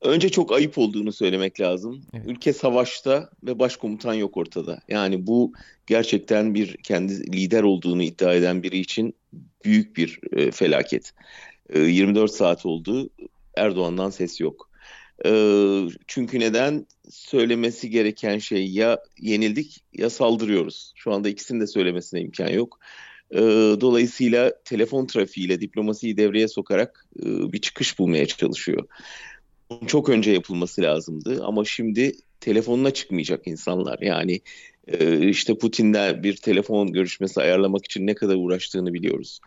Önce 0.02 0.28
çok 0.28 0.52
ayıp 0.52 0.78
olduğunu 0.78 1.12
söylemek 1.12 1.60
lazım. 1.60 2.02
Evet. 2.12 2.26
Ülke 2.26 2.52
savaşta 2.52 3.30
ve 3.42 3.58
başkomutan 3.58 4.14
yok 4.14 4.36
ortada. 4.36 4.80
Yani 4.88 5.26
bu 5.26 5.52
gerçekten 5.86 6.54
bir 6.54 6.76
kendi 6.76 7.32
lider 7.32 7.62
olduğunu 7.62 8.02
iddia 8.02 8.34
eden 8.34 8.62
biri 8.62 8.78
için 8.78 9.14
büyük 9.64 9.96
bir 9.96 10.20
e, 10.32 10.50
felaket. 10.50 11.12
E, 11.68 11.78
24 11.80 12.30
saat 12.30 12.66
oldu. 12.66 13.10
Erdoğan'dan 13.56 14.10
ses 14.10 14.40
yok. 14.40 14.70
E, 15.24 15.30
çünkü 16.06 16.40
neden? 16.40 16.86
Söylemesi 17.10 17.90
gereken 17.90 18.38
şey 18.38 18.66
ya 18.70 18.98
yenildik 19.20 19.84
ya 19.92 20.10
saldırıyoruz. 20.10 20.92
Şu 20.96 21.12
anda 21.12 21.28
ikisini 21.28 21.60
de 21.60 21.66
söylemesine 21.66 22.20
imkan 22.20 22.48
yok. 22.48 22.78
E, 23.30 23.40
dolayısıyla 23.80 24.52
telefon 24.64 25.06
trafiğiyle 25.06 25.60
diplomasiyi 25.60 26.16
devreye 26.16 26.48
sokarak 26.48 27.06
e, 27.20 27.52
bir 27.52 27.58
çıkış 27.58 27.98
bulmaya 27.98 28.26
çalışıyor 28.26 28.88
çok 29.86 30.08
önce 30.08 30.30
yapılması 30.30 30.82
lazımdı 30.82 31.44
ama 31.44 31.64
şimdi 31.64 32.12
telefonuna 32.40 32.90
çıkmayacak 32.90 33.46
insanlar. 33.46 33.98
Yani 34.00 34.40
e, 34.86 35.28
işte 35.28 35.58
Putin'le 35.58 36.22
bir 36.22 36.36
telefon 36.36 36.92
görüşmesi 36.92 37.40
ayarlamak 37.40 37.84
için 37.84 38.06
ne 38.06 38.14
kadar 38.14 38.34
uğraştığını 38.34 38.94
biliyoruz. 38.94 39.40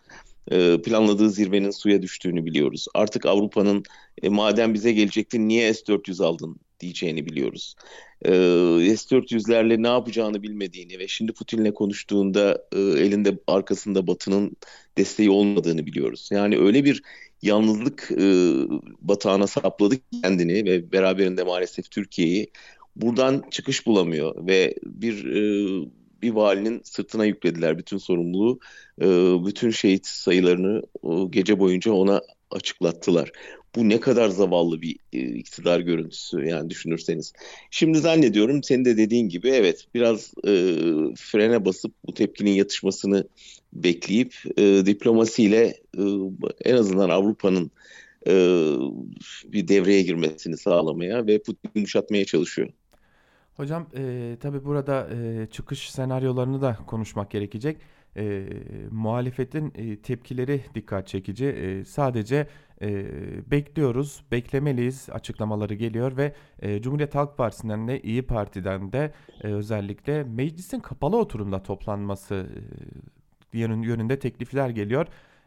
E, 0.50 0.82
planladığı 0.82 1.30
zirvenin 1.30 1.70
suya 1.70 2.02
düştüğünü 2.02 2.44
biliyoruz. 2.46 2.86
Artık 2.94 3.26
Avrupa'nın 3.26 3.82
e, 4.22 4.28
madem 4.28 4.74
bize 4.74 4.92
gelecektin 4.92 5.48
niye 5.48 5.74
S-400 5.74 6.24
aldın 6.24 6.56
diyeceğini 6.80 7.26
biliyoruz. 7.26 7.74
E, 8.22 8.30
S-400'lerle 8.96 9.82
ne 9.82 9.88
yapacağını 9.88 10.42
bilmediğini 10.42 10.98
ve 10.98 11.08
şimdi 11.08 11.32
Putin'le 11.32 11.72
konuştuğunda 11.72 12.64
e, 12.72 12.78
elinde 12.80 13.38
arkasında 13.46 14.06
Batı'nın 14.06 14.56
desteği 14.98 15.30
olmadığını 15.30 15.86
biliyoruz. 15.86 16.28
Yani 16.32 16.58
öyle 16.58 16.84
bir 16.84 17.02
yalnızlık 17.42 18.10
e, 18.10 18.54
batağına 19.00 19.46
sapladı 19.46 19.96
kendini 20.22 20.64
ve 20.64 20.92
beraberinde 20.92 21.42
maalesef 21.42 21.90
Türkiye'yi. 21.90 22.50
Buradan 22.96 23.44
çıkış 23.50 23.86
bulamıyor 23.86 24.46
ve 24.46 24.74
bir 24.84 25.24
e, 25.24 25.99
bir 26.22 26.30
valinin 26.30 26.80
sırtına 26.84 27.24
yüklediler 27.24 27.78
bütün 27.78 27.98
sorumluluğu. 27.98 28.58
E, 29.00 29.06
bütün 29.46 29.70
şehit 29.70 30.06
sayılarını 30.06 30.82
o 31.02 31.30
gece 31.30 31.58
boyunca 31.58 31.92
ona 31.92 32.20
açıklattılar. 32.50 33.32
Bu 33.76 33.88
ne 33.88 34.00
kadar 34.00 34.28
zavallı 34.28 34.82
bir 34.82 34.96
e, 35.12 35.20
iktidar 35.20 35.80
görüntüsü 35.80 36.44
yani 36.44 36.70
düşünürseniz. 36.70 37.32
Şimdi 37.70 37.98
zannediyorum 37.98 38.62
senin 38.62 38.84
de 38.84 38.96
dediğin 38.96 39.28
gibi 39.28 39.48
evet 39.48 39.86
biraz 39.94 40.32
e, 40.44 40.52
frene 41.16 41.64
basıp 41.64 41.94
bu 42.06 42.14
tepkinin 42.14 42.50
yatışmasını 42.50 43.28
bekleyip 43.72 44.34
e, 44.56 44.86
diplomasiyle 44.86 45.64
e, 45.98 46.02
en 46.64 46.74
azından 46.74 47.10
Avrupa'nın 47.10 47.70
e, 48.26 48.32
bir 49.44 49.68
devreye 49.68 50.02
girmesini 50.02 50.56
sağlamaya 50.56 51.26
ve 51.26 51.42
Putin'i 51.42 51.72
yumuşatmaya 51.74 52.24
çalışıyor. 52.24 52.68
Hocam 53.60 53.86
e, 53.96 54.36
tabii 54.40 54.64
burada 54.64 55.08
e, 55.14 55.46
çıkış 55.46 55.90
senaryolarını 55.90 56.62
da 56.62 56.76
konuşmak 56.86 57.30
gerekecek. 57.30 57.80
E, 58.16 58.46
muhalefetin 58.90 59.72
e, 59.74 59.96
tepkileri 59.96 60.60
dikkat 60.74 61.08
çekici. 61.08 61.46
E, 61.46 61.84
sadece 61.84 62.46
e, 62.82 63.06
bekliyoruz, 63.50 64.24
beklemeliyiz 64.32 65.08
açıklamaları 65.12 65.74
geliyor 65.74 66.16
ve 66.16 66.34
e, 66.62 66.82
Cumhuriyet 66.82 67.14
Halk 67.14 67.36
Partisi'nden 67.36 67.88
de 67.88 68.02
İyi 68.02 68.22
Parti'den 68.22 68.92
de 68.92 69.12
e, 69.42 69.46
özellikle 69.46 70.24
meclisin 70.24 70.80
kapalı 70.80 71.16
oturumda 71.16 71.62
toplanması 71.62 72.46
e, 73.54 73.58
yönünde 73.58 74.18
teklifler 74.18 74.68
geliyor. 74.70 75.06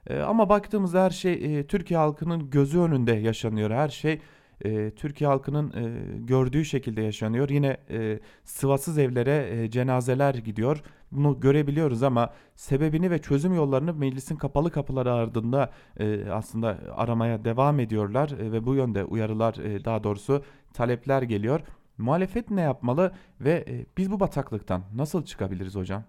E, 0.09 0.19
ama 0.19 0.49
baktığımızda 0.49 1.03
her 1.03 1.09
şey 1.09 1.59
e, 1.59 1.67
Türkiye 1.67 1.97
halkının 1.97 2.49
gözü 2.49 2.79
önünde 2.79 3.11
yaşanıyor. 3.11 3.71
Her 3.71 3.89
şey 3.89 4.19
e, 4.63 4.91
Türkiye 4.91 5.27
halkının 5.27 5.71
e, 5.71 6.17
gördüğü 6.19 6.65
şekilde 6.65 7.01
yaşanıyor. 7.01 7.49
Yine 7.49 7.77
e, 7.89 8.19
sıvasız 8.43 8.97
evlere 8.97 9.63
e, 9.63 9.71
cenazeler 9.71 10.35
gidiyor 10.35 10.83
bunu 11.15 11.39
görebiliyoruz 11.39 12.03
ama 12.03 12.33
sebebini 12.55 13.11
ve 13.11 13.21
çözüm 13.21 13.53
yollarını 13.53 13.93
meclisin 13.93 14.35
kapalı 14.35 14.71
kapıları 14.71 15.13
ardında 15.13 15.71
e, 15.99 16.29
aslında 16.31 16.79
aramaya 16.95 17.45
devam 17.45 17.79
ediyorlar 17.79 18.29
e, 18.29 18.51
ve 18.51 18.65
bu 18.65 18.75
yönde 18.75 19.03
uyarılar 19.03 19.55
e, 19.55 19.85
daha 19.85 20.03
doğrusu 20.03 20.43
talepler 20.73 21.21
geliyor. 21.21 21.61
Muhalefet 21.97 22.49
ne 22.49 22.61
yapmalı 22.61 23.11
ve 23.39 23.65
e, 23.67 23.85
biz 23.97 24.11
bu 24.11 24.19
bataklıktan 24.19 24.83
nasıl 24.95 25.25
çıkabiliriz 25.25 25.75
hocam? 25.75 26.03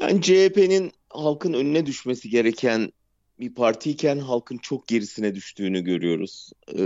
Yani 0.00 0.22
CHP'nin 0.22 0.92
halkın 1.08 1.52
önüne 1.52 1.86
düşmesi 1.86 2.30
gereken 2.30 2.92
bir 3.40 3.54
partiyken 3.54 4.18
halkın 4.18 4.58
çok 4.58 4.88
gerisine 4.88 5.34
düştüğünü 5.34 5.84
görüyoruz. 5.84 6.50
Ee, 6.78 6.84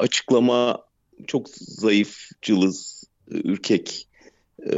açıklama 0.00 0.84
çok 1.26 1.48
zayıf, 1.54 2.16
cılız, 2.42 3.04
ürkek 3.28 4.08
e, 4.62 4.76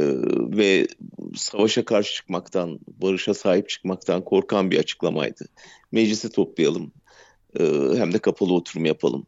ve 0.57 0.87
savaşa 1.35 1.85
karşı 1.85 2.13
çıkmaktan, 2.13 2.79
barışa 2.87 3.33
sahip 3.33 3.69
çıkmaktan 3.69 4.23
korkan 4.23 4.71
bir 4.71 4.79
açıklamaydı. 4.79 5.45
Meclisi 5.91 6.29
toplayalım, 6.29 6.91
e, 7.59 7.63
hem 7.97 8.13
de 8.13 8.19
kapalı 8.19 8.53
oturum 8.53 8.85
yapalım. 8.85 9.27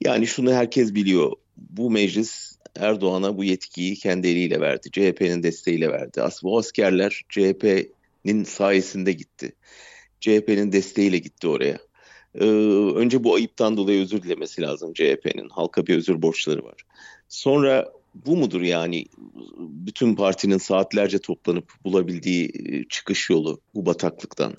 Yani 0.00 0.26
şunu 0.26 0.52
herkes 0.52 0.94
biliyor, 0.94 1.32
bu 1.56 1.90
meclis 1.90 2.56
Erdoğan'a 2.76 3.36
bu 3.36 3.44
yetkiyi 3.44 3.94
kendi 3.94 4.28
eliyle 4.28 4.60
verdi. 4.60 4.90
CHP'nin 4.90 5.42
desteğiyle 5.42 5.88
verdi. 5.88 6.22
Aslında 6.22 6.52
o 6.52 6.58
askerler 6.58 7.22
CHP'nin 7.28 8.44
sayesinde 8.44 9.12
gitti. 9.12 9.52
CHP'nin 10.20 10.72
desteğiyle 10.72 11.18
gitti 11.18 11.48
oraya. 11.48 11.78
Ee, 12.34 12.44
önce 12.94 13.24
bu 13.24 13.34
ayıptan 13.34 13.76
dolayı 13.76 14.02
özür 14.02 14.22
dilemesi 14.22 14.62
lazım 14.62 14.92
CHP'nin. 14.94 15.48
Halka 15.48 15.86
bir 15.86 15.96
özür 15.96 16.22
borçları 16.22 16.64
var. 16.64 16.82
Sonra 17.28 17.92
bu 18.26 18.36
mudur 18.36 18.62
yani 18.62 19.06
bütün 19.58 20.14
partinin 20.14 20.58
saatlerce 20.58 21.18
toplanıp 21.18 21.72
bulabildiği 21.84 22.52
e, 22.68 22.84
çıkış 22.88 23.30
yolu 23.30 23.60
bu 23.74 23.86
bataklıktan? 23.86 24.54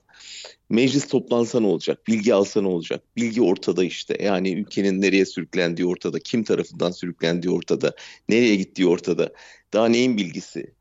Meclis 0.70 1.08
toplansa 1.08 1.60
ne 1.60 1.68
olacak? 1.68 2.08
Bilgi 2.08 2.34
alsa 2.34 2.62
ne 2.62 2.68
olacak? 2.68 3.04
Bilgi 3.16 3.42
ortada 3.42 3.84
işte. 3.84 4.18
Yani 4.24 4.54
ülkenin 4.54 5.02
nereye 5.02 5.26
sürüklendiği 5.26 5.88
ortada. 5.88 6.20
Kim 6.20 6.44
tarafından 6.44 6.92
sürüklendiği 6.92 7.54
ortada. 7.54 7.96
Nereye 8.30 8.56
gittiği 8.56 8.88
ortada. 8.88 9.34
Daha 9.74 9.88
neyin 9.88 10.18
bilgisi? 10.18 10.74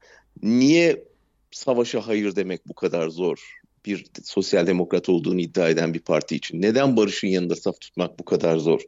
Niye 0.43 1.05
savaşa 1.51 2.07
hayır 2.07 2.37
demek 2.37 2.69
bu 2.69 2.75
kadar 2.75 3.09
zor? 3.09 3.57
Bir 3.87 4.07
sosyal 4.25 4.67
demokrat 4.67 5.09
olduğunu 5.09 5.41
iddia 5.41 5.69
eden 5.69 5.95
bir 5.95 6.01
parti 6.01 6.37
için. 6.37 6.63
Neden 6.63 6.97
barışın 6.97 7.29
yanında 7.29 7.57
saf 7.57 7.81
tutmak 7.81 8.19
bu 8.19 8.25
kadar 8.25 8.57
zor? 8.57 8.81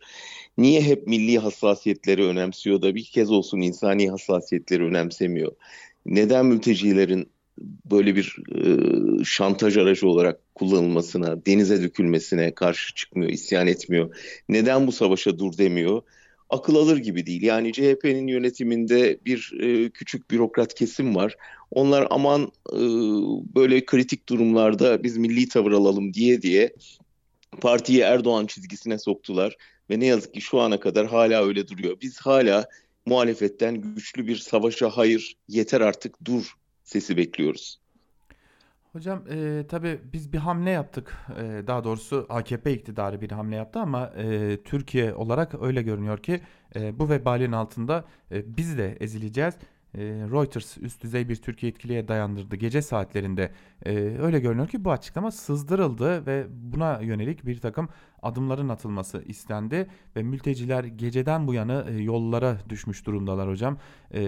Niye 0.58 0.82
hep 0.82 1.06
milli 1.06 1.38
hassasiyetleri 1.38 2.24
önemsiyor 2.24 2.82
da 2.82 2.94
bir 2.94 3.04
kez 3.04 3.30
olsun 3.30 3.60
insani 3.60 4.10
hassasiyetleri 4.10 4.84
önemsemiyor? 4.84 5.52
Neden 6.06 6.46
mültecilerin 6.46 7.28
böyle 7.90 8.16
bir 8.16 8.36
e, 8.54 8.64
şantaj 9.24 9.76
aracı 9.76 10.08
olarak 10.08 10.40
kullanılmasına, 10.54 11.46
denize 11.46 11.82
dökülmesine 11.82 12.54
karşı 12.54 12.94
çıkmıyor, 12.94 13.30
isyan 13.30 13.66
etmiyor? 13.66 14.16
Neden 14.48 14.86
bu 14.86 14.92
savaşa 14.92 15.38
dur 15.38 15.58
demiyor? 15.58 16.02
Akıl 16.50 16.74
alır 16.76 16.96
gibi 16.96 17.26
değil. 17.26 17.42
Yani 17.42 17.72
CHP'nin 17.72 18.26
yönetiminde 18.26 19.18
bir 19.26 19.52
e, 19.60 19.90
küçük 19.90 20.30
bürokrat 20.30 20.74
kesim 20.74 21.16
var. 21.16 21.36
Onlar 21.70 22.06
aman 22.10 22.52
e, 22.72 22.78
böyle 23.54 23.84
kritik 23.84 24.28
durumlarda 24.28 25.02
biz 25.02 25.16
milli 25.16 25.48
tavır 25.48 25.72
alalım 25.72 26.14
diye 26.14 26.42
diye 26.42 26.72
partiyi 27.60 28.00
Erdoğan 28.00 28.46
çizgisine 28.46 28.98
soktular 28.98 29.56
ve 29.90 30.00
ne 30.00 30.06
yazık 30.06 30.34
ki 30.34 30.40
şu 30.40 30.60
ana 30.60 30.80
kadar 30.80 31.06
hala 31.06 31.44
öyle 31.46 31.68
duruyor. 31.68 31.96
Biz 32.00 32.18
hala 32.18 32.68
muhalefetten 33.06 33.80
güçlü 33.80 34.26
bir 34.26 34.36
savaşa 34.36 34.88
hayır 34.90 35.36
yeter 35.48 35.80
artık 35.80 36.24
dur 36.24 36.52
sesi 36.84 37.16
bekliyoruz. 37.16 37.78
Hocam 38.98 39.22
e, 39.30 39.64
tabii 39.68 40.00
biz 40.12 40.32
bir 40.32 40.38
hamle 40.38 40.70
yaptık. 40.70 41.16
E, 41.40 41.66
daha 41.66 41.84
doğrusu 41.84 42.26
AKP 42.28 42.72
iktidarı 42.72 43.20
bir 43.20 43.30
hamle 43.30 43.56
yaptı 43.56 43.80
ama 43.80 44.06
e, 44.06 44.58
Türkiye 44.62 45.14
olarak 45.14 45.62
öyle 45.62 45.82
görünüyor 45.82 46.18
ki 46.18 46.40
e, 46.76 46.98
bu 46.98 47.08
vebalin 47.08 47.52
altında 47.52 48.04
e, 48.32 48.56
biz 48.56 48.78
de 48.78 48.96
ezileceğiz. 49.00 49.54
E, 49.94 50.00
Reuters 50.04 50.78
üst 50.78 51.02
düzey 51.02 51.28
bir 51.28 51.36
Türkiye 51.36 51.72
etkiliğe 51.72 52.08
dayandırdı 52.08 52.56
gece 52.56 52.82
saatlerinde. 52.82 53.52
E, 53.86 53.94
öyle 53.96 54.40
görünüyor 54.40 54.68
ki 54.68 54.84
bu 54.84 54.92
açıklama 54.92 55.30
sızdırıldı 55.30 56.26
ve 56.26 56.46
buna 56.50 57.00
yönelik 57.00 57.46
bir 57.46 57.60
takım 57.60 57.88
adımların 58.22 58.68
atılması 58.68 59.22
istendi 59.26 59.86
ve 60.16 60.22
mülteciler 60.22 60.84
geceden 60.84 61.46
bu 61.46 61.54
yana 61.54 61.84
e, 61.90 62.02
yollara 62.02 62.58
düşmüş 62.68 63.06
durumdalar 63.06 63.48
hocam. 63.48 63.78
E, 64.14 64.20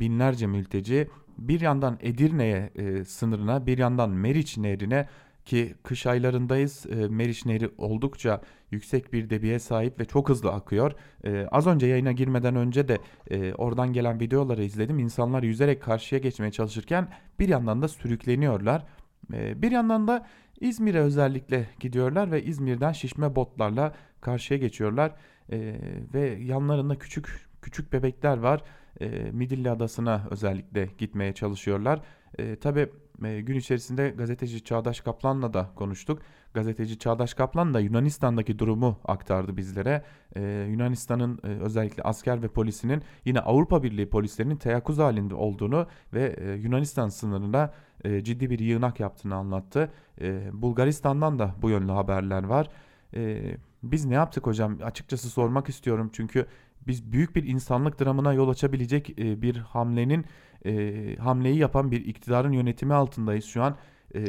binlerce 0.00 0.46
mülteci 0.46 1.08
bir 1.38 1.60
yandan 1.60 1.98
Edirne'ye 2.00 2.70
e, 2.74 3.04
sınırına 3.04 3.66
bir 3.66 3.78
yandan 3.78 4.10
Meriç 4.10 4.58
Nehri'ne 4.58 5.08
ki 5.44 5.74
kış 5.82 6.06
aylarındayız. 6.06 6.86
E, 6.86 7.08
Meriç 7.08 7.46
Nehri 7.46 7.70
oldukça 7.78 8.40
yüksek 8.70 9.12
bir 9.12 9.30
debiye 9.30 9.58
sahip 9.58 10.00
ve 10.00 10.04
çok 10.04 10.28
hızlı 10.28 10.52
akıyor. 10.52 10.92
E, 11.24 11.46
az 11.50 11.66
önce 11.66 11.86
yayına 11.86 12.12
girmeden 12.12 12.56
önce 12.56 12.88
de 12.88 12.98
e, 13.30 13.54
oradan 13.54 13.92
gelen 13.92 14.20
videoları 14.20 14.64
izledim. 14.64 14.98
İnsanlar 14.98 15.42
yüzerek 15.42 15.82
karşıya 15.82 16.18
geçmeye 16.18 16.52
çalışırken 16.52 17.08
bir 17.40 17.48
yandan 17.48 17.82
da 17.82 17.88
sürükleniyorlar. 17.88 18.86
E, 19.32 19.62
bir 19.62 19.72
yandan 19.72 20.08
da 20.08 20.26
İzmir'e 20.60 21.00
özellikle 21.00 21.66
gidiyorlar 21.80 22.32
ve 22.32 22.44
İzmir'den 22.44 22.92
şişme 22.92 23.36
botlarla 23.36 23.94
karşıya 24.20 24.60
geçiyorlar. 24.60 25.14
E, 25.52 25.74
ve 26.14 26.38
yanlarında 26.40 26.98
küçük 26.98 27.48
küçük 27.62 27.92
bebekler 27.92 28.38
var 28.38 28.62
e, 29.00 29.30
Midilli 29.30 29.70
Adası'na 29.70 30.26
özellikle 30.30 30.88
gitmeye 30.98 31.32
çalışıyorlar. 31.32 32.00
E, 32.38 32.56
Tabi 32.56 32.88
e, 33.24 33.40
gün 33.40 33.54
içerisinde 33.54 34.10
gazeteci 34.10 34.64
Çağdaş 34.64 35.00
Kaplan'la 35.00 35.54
da 35.54 35.70
konuştuk. 35.76 36.22
Gazeteci 36.54 36.98
Çağdaş 36.98 37.34
Kaplan 37.34 37.74
da 37.74 37.80
Yunanistan'daki 37.80 38.58
durumu 38.58 38.98
aktardı 39.04 39.56
bizlere. 39.56 40.04
E, 40.36 40.66
Yunanistan'ın 40.70 41.38
e, 41.44 41.46
özellikle 41.46 42.02
asker 42.02 42.42
ve 42.42 42.48
polisinin 42.48 43.02
yine 43.24 43.40
Avrupa 43.40 43.82
Birliği 43.82 44.10
polislerinin 44.10 44.56
teyakkuz 44.56 44.98
halinde 44.98 45.34
olduğunu 45.34 45.86
ve 46.14 46.36
e, 46.38 46.52
Yunanistan 46.52 47.08
sınırında 47.08 47.74
e, 48.04 48.24
ciddi 48.24 48.50
bir 48.50 48.58
yığınak 48.58 49.00
yaptığını 49.00 49.34
anlattı. 49.34 49.90
E, 50.20 50.50
Bulgaristan'dan 50.52 51.38
da 51.38 51.54
bu 51.62 51.70
yönlü 51.70 51.92
haberler 51.92 52.44
var. 52.44 52.70
E, 53.14 53.42
biz 53.82 54.04
ne 54.04 54.14
yaptık 54.14 54.46
hocam? 54.46 54.78
Açıkçası 54.84 55.30
sormak 55.30 55.68
istiyorum 55.68 56.10
çünkü 56.12 56.46
biz 56.88 57.12
büyük 57.12 57.36
bir 57.36 57.44
insanlık 57.44 58.00
dramına 58.00 58.32
yol 58.32 58.48
açabilecek 58.48 59.18
e, 59.18 59.42
bir 59.42 59.56
hamlenin 59.56 60.24
e, 60.66 61.16
hamleyi 61.16 61.56
yapan 61.56 61.90
bir 61.90 62.04
iktidarın 62.06 62.52
yönetimi 62.52 62.94
altındayız 62.94 63.44
şu 63.44 63.62
an. 63.62 63.76
E, 64.14 64.20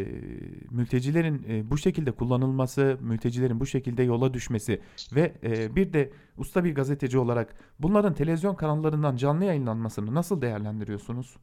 mültecilerin 0.72 1.46
e, 1.50 1.72
bu 1.72 1.78
şekilde 1.78 2.12
kullanılması, 2.12 2.98
mültecilerin 3.02 3.60
bu 3.60 3.66
şekilde 3.66 4.04
yola 4.04 4.34
düşmesi 4.34 4.82
ve 5.16 5.34
e, 5.44 5.76
bir 5.76 5.94
de 5.94 6.12
usta 6.38 6.64
bir 6.64 6.76
gazeteci 6.76 7.18
olarak 7.18 7.56
bunların 7.80 8.14
televizyon 8.14 8.56
kanallarından 8.56 9.16
canlı 9.16 9.46
yayınlanmasını 9.46 10.16
nasıl 10.16 10.42
değerlendiriyorsunuz? 10.42 11.36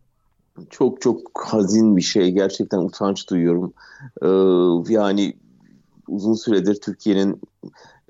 Çok 0.70 1.00
çok 1.00 1.20
hazin 1.46 1.96
bir 1.96 2.02
şey. 2.02 2.30
Gerçekten 2.30 2.78
utanç 2.78 3.30
duyuyorum. 3.30 3.72
Ee, 4.22 4.92
yani 4.92 5.36
uzun 6.08 6.34
süredir 6.34 6.74
Türkiye'nin 6.74 7.40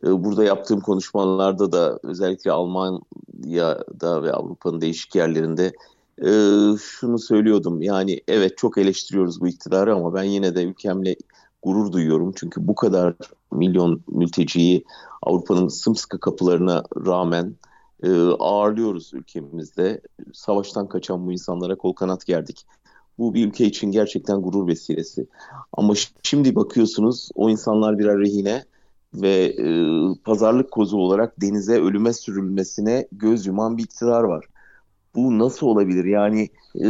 burada 0.02 0.44
yaptığım 0.44 0.80
konuşmalarda 0.80 1.72
da 1.72 1.98
özellikle 2.02 2.52
Almanya'da 2.52 4.22
ve 4.22 4.32
Avrupa'nın 4.32 4.80
değişik 4.80 5.14
yerlerinde 5.14 5.72
e, 6.18 6.30
şunu 6.78 7.18
söylüyordum. 7.18 7.82
Yani 7.82 8.20
evet 8.28 8.58
çok 8.58 8.78
eleştiriyoruz 8.78 9.40
bu 9.40 9.48
iktidarı 9.48 9.94
ama 9.94 10.14
ben 10.14 10.22
yine 10.22 10.54
de 10.54 10.64
ülkemle 10.64 11.16
gurur 11.62 11.92
duyuyorum. 11.92 12.32
Çünkü 12.36 12.66
bu 12.66 12.74
kadar 12.74 13.14
milyon 13.52 14.00
mülteciyi 14.08 14.84
Avrupa'nın 15.22 15.68
sımsıkı 15.68 16.20
kapılarına 16.20 16.84
rağmen 17.06 17.54
e, 18.02 18.10
ağırlıyoruz 18.38 19.14
ülkemizde. 19.14 20.00
Savaştan 20.32 20.88
kaçan 20.88 21.26
bu 21.26 21.32
insanlara 21.32 21.76
kol 21.76 21.92
kanat 21.92 22.26
gerdik. 22.26 22.66
Bu 23.18 23.34
bir 23.34 23.46
ülke 23.46 23.64
için 23.64 23.90
gerçekten 23.90 24.42
gurur 24.42 24.66
vesilesi. 24.66 25.26
Ama 25.72 25.94
şimdi 26.22 26.54
bakıyorsunuz 26.54 27.28
o 27.34 27.50
insanlar 27.50 27.98
birer 27.98 28.18
rehine 28.18 28.64
ve 29.22 29.44
e, 29.44 29.66
pazarlık 30.24 30.70
kozu 30.70 30.96
olarak 30.96 31.40
denize 31.40 31.80
ölüme 31.80 32.12
sürülmesine 32.12 33.08
göz 33.12 33.46
yuman 33.46 33.78
bir 33.78 33.82
iktidar 33.82 34.22
var. 34.22 34.44
Bu 35.14 35.38
nasıl 35.38 35.66
olabilir? 35.66 36.04
Yani 36.04 36.48
e, 36.74 36.88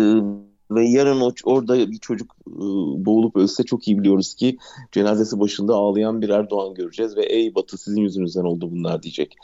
ve 0.70 0.88
yarın 0.88 1.20
o, 1.20 1.32
orada 1.44 1.90
bir 1.90 1.98
çocuk 1.98 2.36
e, 2.48 2.60
boğulup 3.04 3.36
ölse 3.36 3.62
çok 3.62 3.88
iyi 3.88 3.98
biliyoruz 3.98 4.34
ki 4.34 4.58
cenazesi 4.92 5.40
başında 5.40 5.74
ağlayan 5.74 6.22
bir 6.22 6.28
Erdoğan 6.28 6.74
göreceğiz 6.74 7.16
ve 7.16 7.24
ey 7.24 7.54
Batı 7.54 7.78
sizin 7.78 8.00
yüzünüzden 8.00 8.44
oldu 8.44 8.70
bunlar 8.70 9.02
diyecek. 9.02 9.36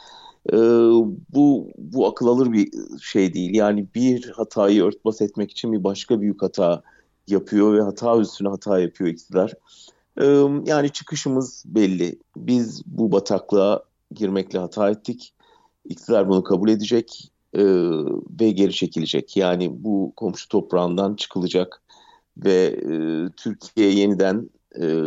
E, 0.53 0.57
bu 1.35 1.69
bu 1.79 2.07
akıl 2.07 2.27
alır 2.27 2.53
bir 2.53 2.71
şey 3.03 3.35
değil. 3.35 3.55
Yani 3.55 3.87
bir 3.95 4.31
hatayı 4.31 4.85
örtbas 4.85 5.21
etmek 5.21 5.51
için 5.51 5.73
bir 5.73 5.85
başka 5.85 6.21
büyük 6.21 6.43
hata 6.43 6.83
yapıyor 7.29 7.75
ve 7.75 7.81
hata 7.81 8.19
üstüne 8.19 8.49
hata 8.49 8.79
yapıyor 8.79 9.11
iktidar. 9.11 9.55
Yani 10.67 10.91
çıkışımız 10.91 11.65
belli. 11.67 12.19
Biz 12.37 12.83
bu 12.87 13.13
bataklığa 13.13 13.83
girmekle 14.15 14.59
hata 14.59 14.91
ettik. 14.91 15.35
İktidar 15.85 16.29
bunu 16.29 16.43
kabul 16.43 16.69
edecek. 16.69 17.33
e, 17.55 17.63
ve 18.41 18.51
geri 18.51 18.73
çekilecek. 18.73 19.37
Yani 19.37 19.85
bu 19.85 20.13
komşu 20.17 20.49
toprağından 20.49 21.15
çıkılacak 21.15 21.83
ve 22.37 22.65
e, 22.65 22.95
Türkiye 23.37 23.91
yeniden 23.91 24.51
e, 24.81 25.05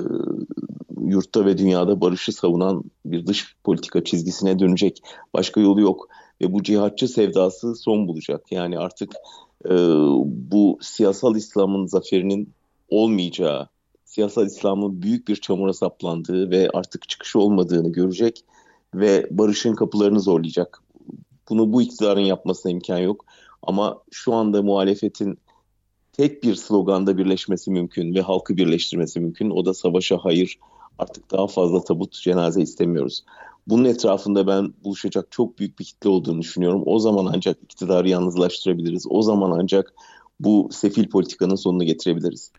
yurtta 1.02 1.46
ve 1.46 1.58
dünyada 1.58 2.02
barışı 2.02 2.32
savunan 2.32 2.84
bir 3.06 3.28
dış 3.28 3.56
politika 3.64 4.04
çizgisine 4.04 4.60
dönecek. 4.60 5.02
Başka 5.34 5.62
yolu 5.62 5.82
yok 5.82 6.08
ve 6.42 6.54
bu 6.54 6.64
cihatçı 6.64 7.08
sevdası 7.08 7.76
son 7.76 8.08
bulacak. 8.08 8.52
Yani 8.52 8.80
artık 8.80 9.14
e, 9.66 9.74
bu 10.26 10.78
siyasal 10.82 11.36
İslam'ın 11.36 11.86
zaferinin 11.86 12.50
olmayacağı, 12.90 13.68
siyasal 14.16 14.46
İslam'ın 14.46 15.02
büyük 15.02 15.28
bir 15.28 15.36
çamura 15.36 15.74
saplandığı 15.74 16.52
ve 16.52 16.70
artık 16.74 17.10
çıkışı 17.10 17.40
olmadığını 17.40 17.92
görecek 17.92 18.46
ve 18.94 19.28
barışın 19.32 19.76
kapılarını 19.76 20.20
zorlayacak. 20.20 20.82
Bunu 21.50 21.74
bu 21.74 21.82
iktidarın 21.82 22.22
yapmasına 22.22 22.72
imkan 22.72 22.98
yok. 22.98 23.26
Ama 23.64 24.02
şu 24.12 24.34
anda 24.34 24.62
muhalefetin 24.62 25.38
tek 26.14 26.44
bir 26.44 26.56
sloganda 26.56 27.18
birleşmesi 27.18 27.72
mümkün 27.72 28.16
ve 28.16 28.22
halkı 28.22 28.58
birleştirmesi 28.58 29.20
mümkün. 29.20 29.50
O 29.50 29.66
da 29.66 29.74
savaşa 29.74 30.18
hayır, 30.18 30.60
artık 31.00 31.32
daha 31.32 31.48
fazla 31.48 31.84
tabut 31.84 32.14
cenaze 32.14 32.62
istemiyoruz. 32.62 33.24
Bunun 33.68 33.86
etrafında 33.86 34.48
ben 34.48 34.74
buluşacak 34.84 35.28
çok 35.32 35.60
büyük 35.60 35.80
bir 35.80 35.84
kitle 35.84 36.10
olduğunu 36.10 36.42
düşünüyorum. 36.42 36.84
O 36.86 37.00
zaman 37.00 37.32
ancak 37.36 37.58
iktidarı 37.64 38.10
yalnızlaştırabiliriz. 38.10 39.06
O 39.10 39.22
zaman 39.22 39.52
ancak 39.60 39.94
bu 40.40 40.70
sefil 40.72 41.10
politikanın 41.10 41.56
sonunu 41.56 41.84
getirebiliriz. 41.84 42.52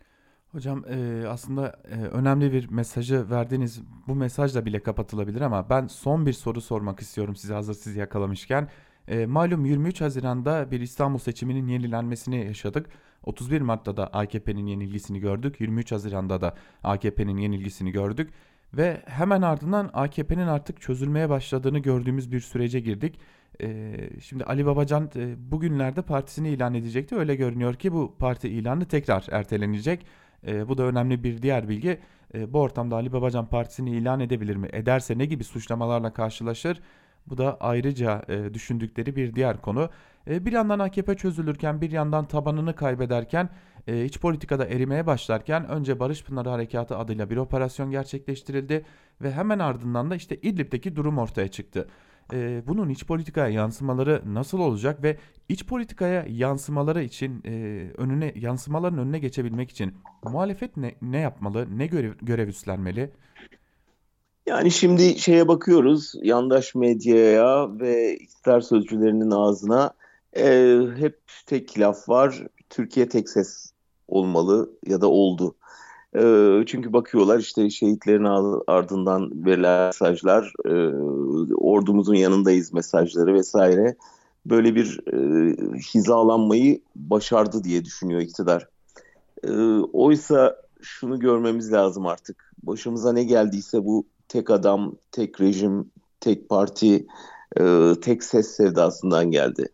Hocam 0.57 0.85
e, 0.89 1.27
aslında 1.29 1.77
e, 1.91 1.95
önemli 1.95 2.53
bir 2.53 2.71
mesajı 2.71 3.31
verdiğiniz 3.31 3.83
bu 4.09 4.15
mesajla 4.15 4.67
bile 4.67 4.83
kapatılabilir 4.83 5.41
ama 5.41 5.71
ben 5.71 5.87
son 5.87 6.27
bir 6.27 6.33
soru 6.33 6.61
sormak 6.61 7.01
istiyorum 7.01 7.37
size 7.37 7.55
hazır 7.55 7.75
sizi 7.75 7.99
yakalamışken. 7.99 8.69
E, 9.09 9.27
malum 9.27 9.65
23 9.65 10.01
Haziran'da 10.01 10.71
bir 10.71 10.81
İstanbul 10.81 11.19
seçiminin 11.19 11.69
yenilenmesini 11.69 12.47
yaşadık. 12.47 12.87
31 13.25 13.61
Mart'ta 13.61 13.97
da 13.97 14.07
AKP'nin 14.07 14.67
yenilgisini 14.67 15.21
gördük. 15.21 15.61
23 15.61 15.93
Haziran'da 15.93 16.41
da 16.41 16.55
AKP'nin 16.83 17.37
yenilgisini 17.37 17.91
gördük. 17.91 18.31
Ve 18.75 19.03
hemen 19.07 19.43
ardından 19.43 19.91
AKP'nin 19.93 20.47
artık 20.47 20.81
çözülmeye 20.81 21.29
başladığını 21.29 21.79
gördüğümüz 21.79 22.33
bir 22.33 22.41
sürece 22.41 22.81
girdik. 22.81 23.19
Ee, 23.63 24.11
şimdi 24.21 24.45
Ali 24.45 24.67
Babacan 24.67 25.11
e, 25.17 25.51
bugünlerde 25.53 26.03
partisini 26.03 26.49
ilan 26.49 26.75
edecekti. 26.75 27.17
Öyle 27.17 27.35
görünüyor 27.35 27.75
ki 27.75 27.93
bu 27.93 28.17
parti 28.19 28.49
ilanı 28.49 28.85
tekrar 28.85 29.27
ertelenecek. 29.31 30.07
E, 30.47 30.69
bu 30.69 30.79
da 30.79 30.83
önemli 30.83 31.25
bir 31.25 31.43
diğer 31.43 31.69
bilgi. 31.69 32.01
E, 32.35 32.53
bu 32.53 32.61
ortamda 32.61 32.97
Ali 32.97 33.13
Babacan 33.13 33.47
partisini 33.47 33.91
ilan 33.91 34.21
edebilir 34.21 34.57
mi? 34.57 34.69
Ederse 34.73 35.19
ne 35.19 35.25
gibi 35.25 35.45
suçlamalarla 35.45 36.13
karşılaşır? 36.13 36.81
Bu 37.27 37.39
da 37.39 37.57
ayrıca 37.61 38.23
e, 38.29 38.55
düşündükleri 38.55 39.17
bir 39.17 39.35
diğer 39.35 39.61
konu. 39.61 39.91
E, 40.31 40.47
bir 40.47 40.53
yandan 40.53 40.79
AKP 40.79 41.17
çözülürken 41.17 41.81
bir 41.81 41.91
yandan 41.91 42.25
tabanını 42.25 42.75
kaybederken 42.75 43.49
e, 43.87 44.05
iç 44.05 44.21
politikada 44.21 44.67
erimeye 44.67 45.07
başlarken 45.07 45.69
önce 45.69 46.01
Barış 46.01 46.25
Pınarı 46.25 46.49
Harekatı 46.49 46.97
adıyla 46.97 47.31
bir 47.31 47.37
operasyon 47.37 47.91
gerçekleştirildi 47.91 48.85
ve 49.23 49.33
hemen 49.33 49.59
ardından 49.59 50.11
da 50.11 50.17
işte 50.17 50.37
İdlib'deki 50.37 50.97
durum 50.97 51.19
ortaya 51.19 51.49
çıktı. 51.49 51.89
E, 52.33 52.63
bunun 52.67 52.89
iç 52.89 53.07
politikaya 53.07 53.49
yansımaları 53.49 54.23
nasıl 54.27 54.59
olacak 54.59 55.03
ve 55.03 55.17
iç 55.49 55.67
politikaya 55.67 56.27
yansımaları 56.29 57.03
için 57.03 57.43
e, 57.45 57.53
önüne 57.97 58.33
yansımaların 58.37 58.99
önüne 58.99 59.19
geçebilmek 59.19 59.71
için 59.71 59.95
muhalefet 60.25 60.77
ne, 60.77 60.95
ne 61.03 61.21
yapmalı, 61.21 61.79
ne 61.79 61.87
görev, 61.87 62.13
görev 62.23 62.49
üstlenmeli? 62.49 63.11
Yani 64.47 64.71
şimdi 64.71 65.19
şeye 65.19 65.49
bakıyoruz, 65.49 66.13
yandaş 66.23 66.75
medyaya 66.75 67.79
ve 67.81 68.17
iktidar 68.17 68.61
sözcülerinin 68.61 69.31
ağzına 69.31 69.91
e, 70.37 70.79
hep 70.97 71.21
tek 71.47 71.79
laf 71.79 72.09
var. 72.09 72.47
Türkiye 72.71 73.09
tek 73.09 73.29
ses 73.29 73.73
olmalı 74.09 74.71
ya 74.87 75.01
da 75.01 75.11
oldu. 75.11 75.55
E, 76.17 76.63
çünkü 76.67 76.93
bakıyorlar 76.93 77.39
işte 77.39 77.71
şehitlerin 77.71 78.63
ardından 78.67 79.47
verilen 79.47 79.87
mesajlar, 79.87 80.53
e, 80.65 80.75
ordumuzun 81.55 82.15
yanındayız 82.15 82.73
mesajları 82.73 83.35
vesaire. 83.35 83.97
Böyle 84.47 84.75
bir 84.75 85.01
e, 85.13 85.19
hizalanmayı 85.95 86.81
başardı 86.97 87.65
diye 87.65 87.85
düşünüyor 87.85 88.21
iktidar. 88.21 88.69
E, 89.45 89.51
oysa 89.93 90.57
şunu 90.83 91.19
görmemiz 91.19 91.73
lazım 91.73 92.07
artık. 92.07 92.53
Başımıza 92.63 93.13
ne 93.13 93.25
geldiyse 93.25 93.85
bu 93.85 94.05
tek 94.29 94.51
adam, 94.51 94.95
tek 95.13 95.41
rejim, 95.41 95.91
tek 96.21 96.49
parti, 96.49 97.07
e, 97.61 97.93
tek 98.03 98.25
ses 98.25 98.57
sevdasından 98.57 99.31
geldi. 99.31 99.69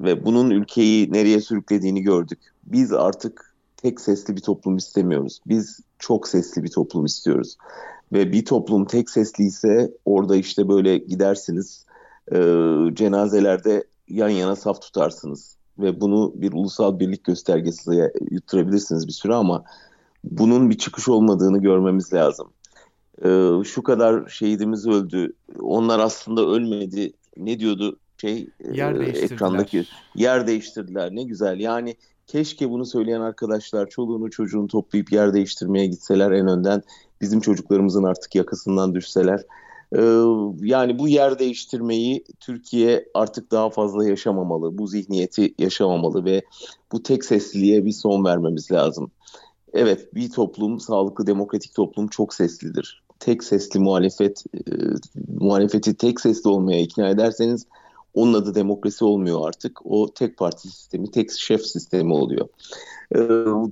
Ve 0.00 0.24
bunun 0.24 0.50
ülkeyi 0.50 1.12
nereye 1.12 1.40
sürüklediğini 1.40 2.02
gördük. 2.02 2.38
Biz 2.64 2.92
artık 2.92 3.47
tek 3.82 4.00
sesli 4.00 4.36
bir 4.36 4.40
toplum 4.40 4.76
istemiyoruz. 4.76 5.40
Biz 5.46 5.80
çok 5.98 6.28
sesli 6.28 6.64
bir 6.64 6.70
toplum 6.70 7.04
istiyoruz. 7.04 7.56
Ve 8.12 8.32
bir 8.32 8.44
toplum 8.44 8.84
tek 8.84 9.10
sesli 9.10 9.44
ise 9.44 9.92
orada 10.04 10.36
işte 10.36 10.68
böyle 10.68 10.98
gidersiniz, 10.98 11.84
e, 12.32 12.36
cenazelerde 12.92 13.84
yan 14.08 14.28
yana 14.28 14.56
saf 14.56 14.82
tutarsınız. 14.82 15.56
Ve 15.78 16.00
bunu 16.00 16.32
bir 16.34 16.52
ulusal 16.52 17.00
birlik 17.00 17.24
göstergesi 17.24 18.10
yutturabilirsiniz 18.30 19.06
bir 19.06 19.12
süre 19.12 19.34
ama 19.34 19.64
bunun 20.24 20.70
bir 20.70 20.78
çıkış 20.78 21.08
olmadığını 21.08 21.58
görmemiz 21.58 22.12
lazım 22.12 22.48
e, 23.24 23.50
şu 23.64 23.82
kadar 23.82 24.28
şehidimiz 24.28 24.86
öldü. 24.86 25.32
Onlar 25.60 25.98
aslında 25.98 26.46
ölmedi. 26.46 27.12
Ne 27.36 27.60
diyordu 27.60 27.98
şey 28.20 28.48
yer 28.72 28.94
e, 28.94 29.08
ekrandaki 29.08 29.84
yer 30.14 30.46
değiştirdiler. 30.46 31.10
Ne 31.14 31.22
güzel. 31.22 31.60
Yani 31.60 31.96
keşke 32.28 32.70
bunu 32.70 32.86
söyleyen 32.86 33.20
arkadaşlar 33.20 33.88
çoluğunu 33.88 34.30
çocuğunu 34.30 34.66
toplayıp 34.66 35.12
yer 35.12 35.34
değiştirmeye 35.34 35.86
gitseler 35.86 36.30
en 36.30 36.48
önden 36.48 36.82
bizim 37.20 37.40
çocuklarımızın 37.40 38.04
artık 38.04 38.34
yakasından 38.34 38.94
düşseler. 38.94 39.40
Ee, 39.92 40.22
yani 40.66 40.98
bu 40.98 41.08
yer 41.08 41.38
değiştirmeyi 41.38 42.24
Türkiye 42.40 43.08
artık 43.14 43.50
daha 43.50 43.70
fazla 43.70 44.08
yaşamamalı. 44.08 44.78
Bu 44.78 44.86
zihniyeti 44.86 45.54
yaşamamalı 45.58 46.24
ve 46.24 46.42
bu 46.92 47.02
tek 47.02 47.24
sesliliğe 47.24 47.84
bir 47.84 47.92
son 47.92 48.24
vermemiz 48.24 48.72
lazım. 48.72 49.10
Evet 49.72 50.14
bir 50.14 50.30
toplum, 50.30 50.80
sağlıklı 50.80 51.26
demokratik 51.26 51.74
toplum 51.74 52.08
çok 52.08 52.34
seslidir 52.34 53.02
tek 53.20 53.44
sesli 53.44 53.80
muhalefet 53.80 54.44
e, 54.54 54.60
muhalefeti 55.40 55.94
tek 55.94 56.20
sesli 56.20 56.50
olmaya 56.50 56.80
ikna 56.80 57.08
ederseniz 57.08 57.66
onun 58.18 58.34
adı 58.34 58.54
demokrasi 58.54 59.04
olmuyor 59.04 59.48
artık. 59.48 59.86
O 59.86 60.14
tek 60.14 60.36
parti 60.36 60.68
sistemi, 60.68 61.10
tek 61.10 61.30
şef 61.32 61.66
sistemi 61.66 62.14
oluyor. 62.14 62.48
E, 63.14 63.18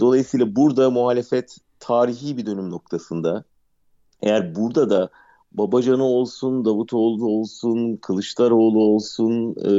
dolayısıyla 0.01 0.57
burada 0.57 0.91
muhalefet 0.91 1.57
tarihi 1.81 2.37
bir 2.37 2.47
dönüm 2.47 2.71
noktasında. 2.71 3.45
Eğer 4.23 4.55
burada 4.55 4.91
da 4.91 5.11
Babacan'ı 5.53 6.05
olsun, 6.05 6.65
Davutoğlu 6.65 7.27
olsun, 7.27 7.97
Kılıçdaroğlu 7.97 8.79
olsun, 8.79 9.57
e, 9.65 9.73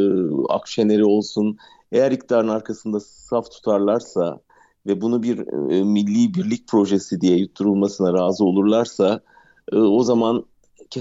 Akşener'i 0.53 1.06
olsun 1.06 1.58
eğer 1.91 2.12
iktidarın 2.12 2.47
arkasında 2.47 2.99
saf 2.99 3.51
tutarlarsa 3.51 4.39
ve 4.86 5.01
bunu 5.01 5.23
bir 5.23 5.39
e, 5.71 5.84
milli 5.84 6.34
birlik 6.34 6.67
projesi 6.67 7.21
diye 7.21 7.38
yutturulmasına 7.38 8.13
razı 8.13 8.45
olurlarsa 8.45 9.21
ee, 9.71 9.77
o 9.77 10.03
zaman 10.03 10.45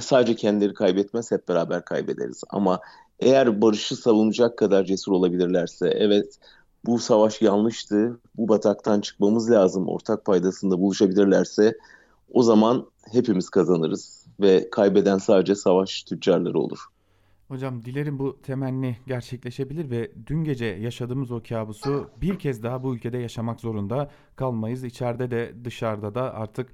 sadece 0.01 0.37
kendileri 0.37 0.75
kaybetmez 0.75 1.31
hep 1.31 1.49
beraber 1.49 1.85
kaybederiz. 1.85 2.43
Ama 2.51 2.81
eğer 3.21 3.61
barışı 3.63 3.97
savunacak 3.97 4.59
kadar 4.59 4.85
cesur 4.85 5.13
olabilirlerse 5.13 5.89
evet 5.89 6.39
bu 6.87 6.99
savaş 6.99 7.43
yanlıştı, 7.43 8.21
bu 8.37 8.49
bataktan 8.49 9.01
çıkmamız 9.01 9.51
lazım, 9.51 9.89
ortak 9.89 10.25
paydasında 10.25 10.81
buluşabilirlerse 10.81 11.77
o 12.33 12.43
zaman 12.43 12.87
hepimiz 13.13 13.49
kazanırız 13.49 14.27
ve 14.41 14.71
kaybeden 14.71 15.19
sadece 15.19 15.55
savaş 15.55 16.03
tüccarları 16.03 16.59
olur. 16.59 16.79
Hocam 17.49 17.85
dilerim 17.85 18.19
bu 18.19 18.43
temenni 18.43 18.97
gerçekleşebilir 19.07 19.91
ve 19.91 20.11
dün 20.27 20.45
gece 20.45 20.65
yaşadığımız 20.65 21.31
o 21.31 21.43
kabusu 21.49 22.11
bir 22.21 22.39
kez 22.39 22.63
daha 22.63 22.83
bu 22.83 22.95
ülkede 22.95 23.19
yaşamak 23.19 23.61
zorunda 23.61 24.11
kalmayız. 24.37 24.85
İçeride 24.85 25.31
de 25.31 25.55
dışarıda 25.65 26.15
da 26.15 26.35
artık 26.35 26.71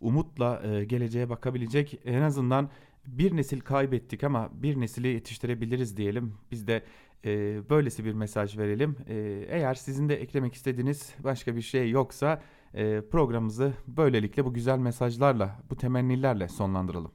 umutla 0.00 0.62
e, 0.64 0.84
geleceğe 0.84 1.28
bakabilecek 1.28 2.00
en 2.04 2.22
azından 2.22 2.68
bir 3.06 3.36
nesil 3.36 3.60
kaybettik 3.60 4.24
ama 4.24 4.50
bir 4.52 4.80
nesili 4.80 5.08
yetiştirebiliriz 5.08 5.96
diyelim. 5.96 6.34
Biz 6.50 6.66
de 6.66 6.82
e, 7.24 7.60
böylesi 7.70 8.04
bir 8.04 8.12
mesaj 8.12 8.58
verelim. 8.58 8.96
E, 9.08 9.46
eğer 9.48 9.74
sizin 9.74 10.08
de 10.08 10.16
eklemek 10.16 10.54
istediğiniz 10.54 11.14
başka 11.24 11.56
bir 11.56 11.62
şey 11.62 11.90
yoksa 11.90 12.42
e, 12.74 13.00
programımızı 13.00 13.72
böylelikle 13.86 14.44
bu 14.44 14.54
güzel 14.54 14.78
mesajlarla, 14.78 15.58
bu 15.70 15.76
temennilerle 15.76 16.48
sonlandıralım. 16.48 17.12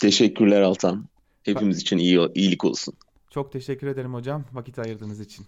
Teşekkürler 0.00 0.60
Altan. 0.60 1.08
Hepimiz 1.42 1.78
için 1.78 1.98
iyi 1.98 2.28
iyilik 2.34 2.64
olsun. 2.64 2.94
Çok 3.30 3.52
teşekkür 3.52 3.86
ederim 3.86 4.14
hocam 4.14 4.44
vakit 4.52 4.78
ayırdığınız 4.78 5.20
için. 5.20 5.46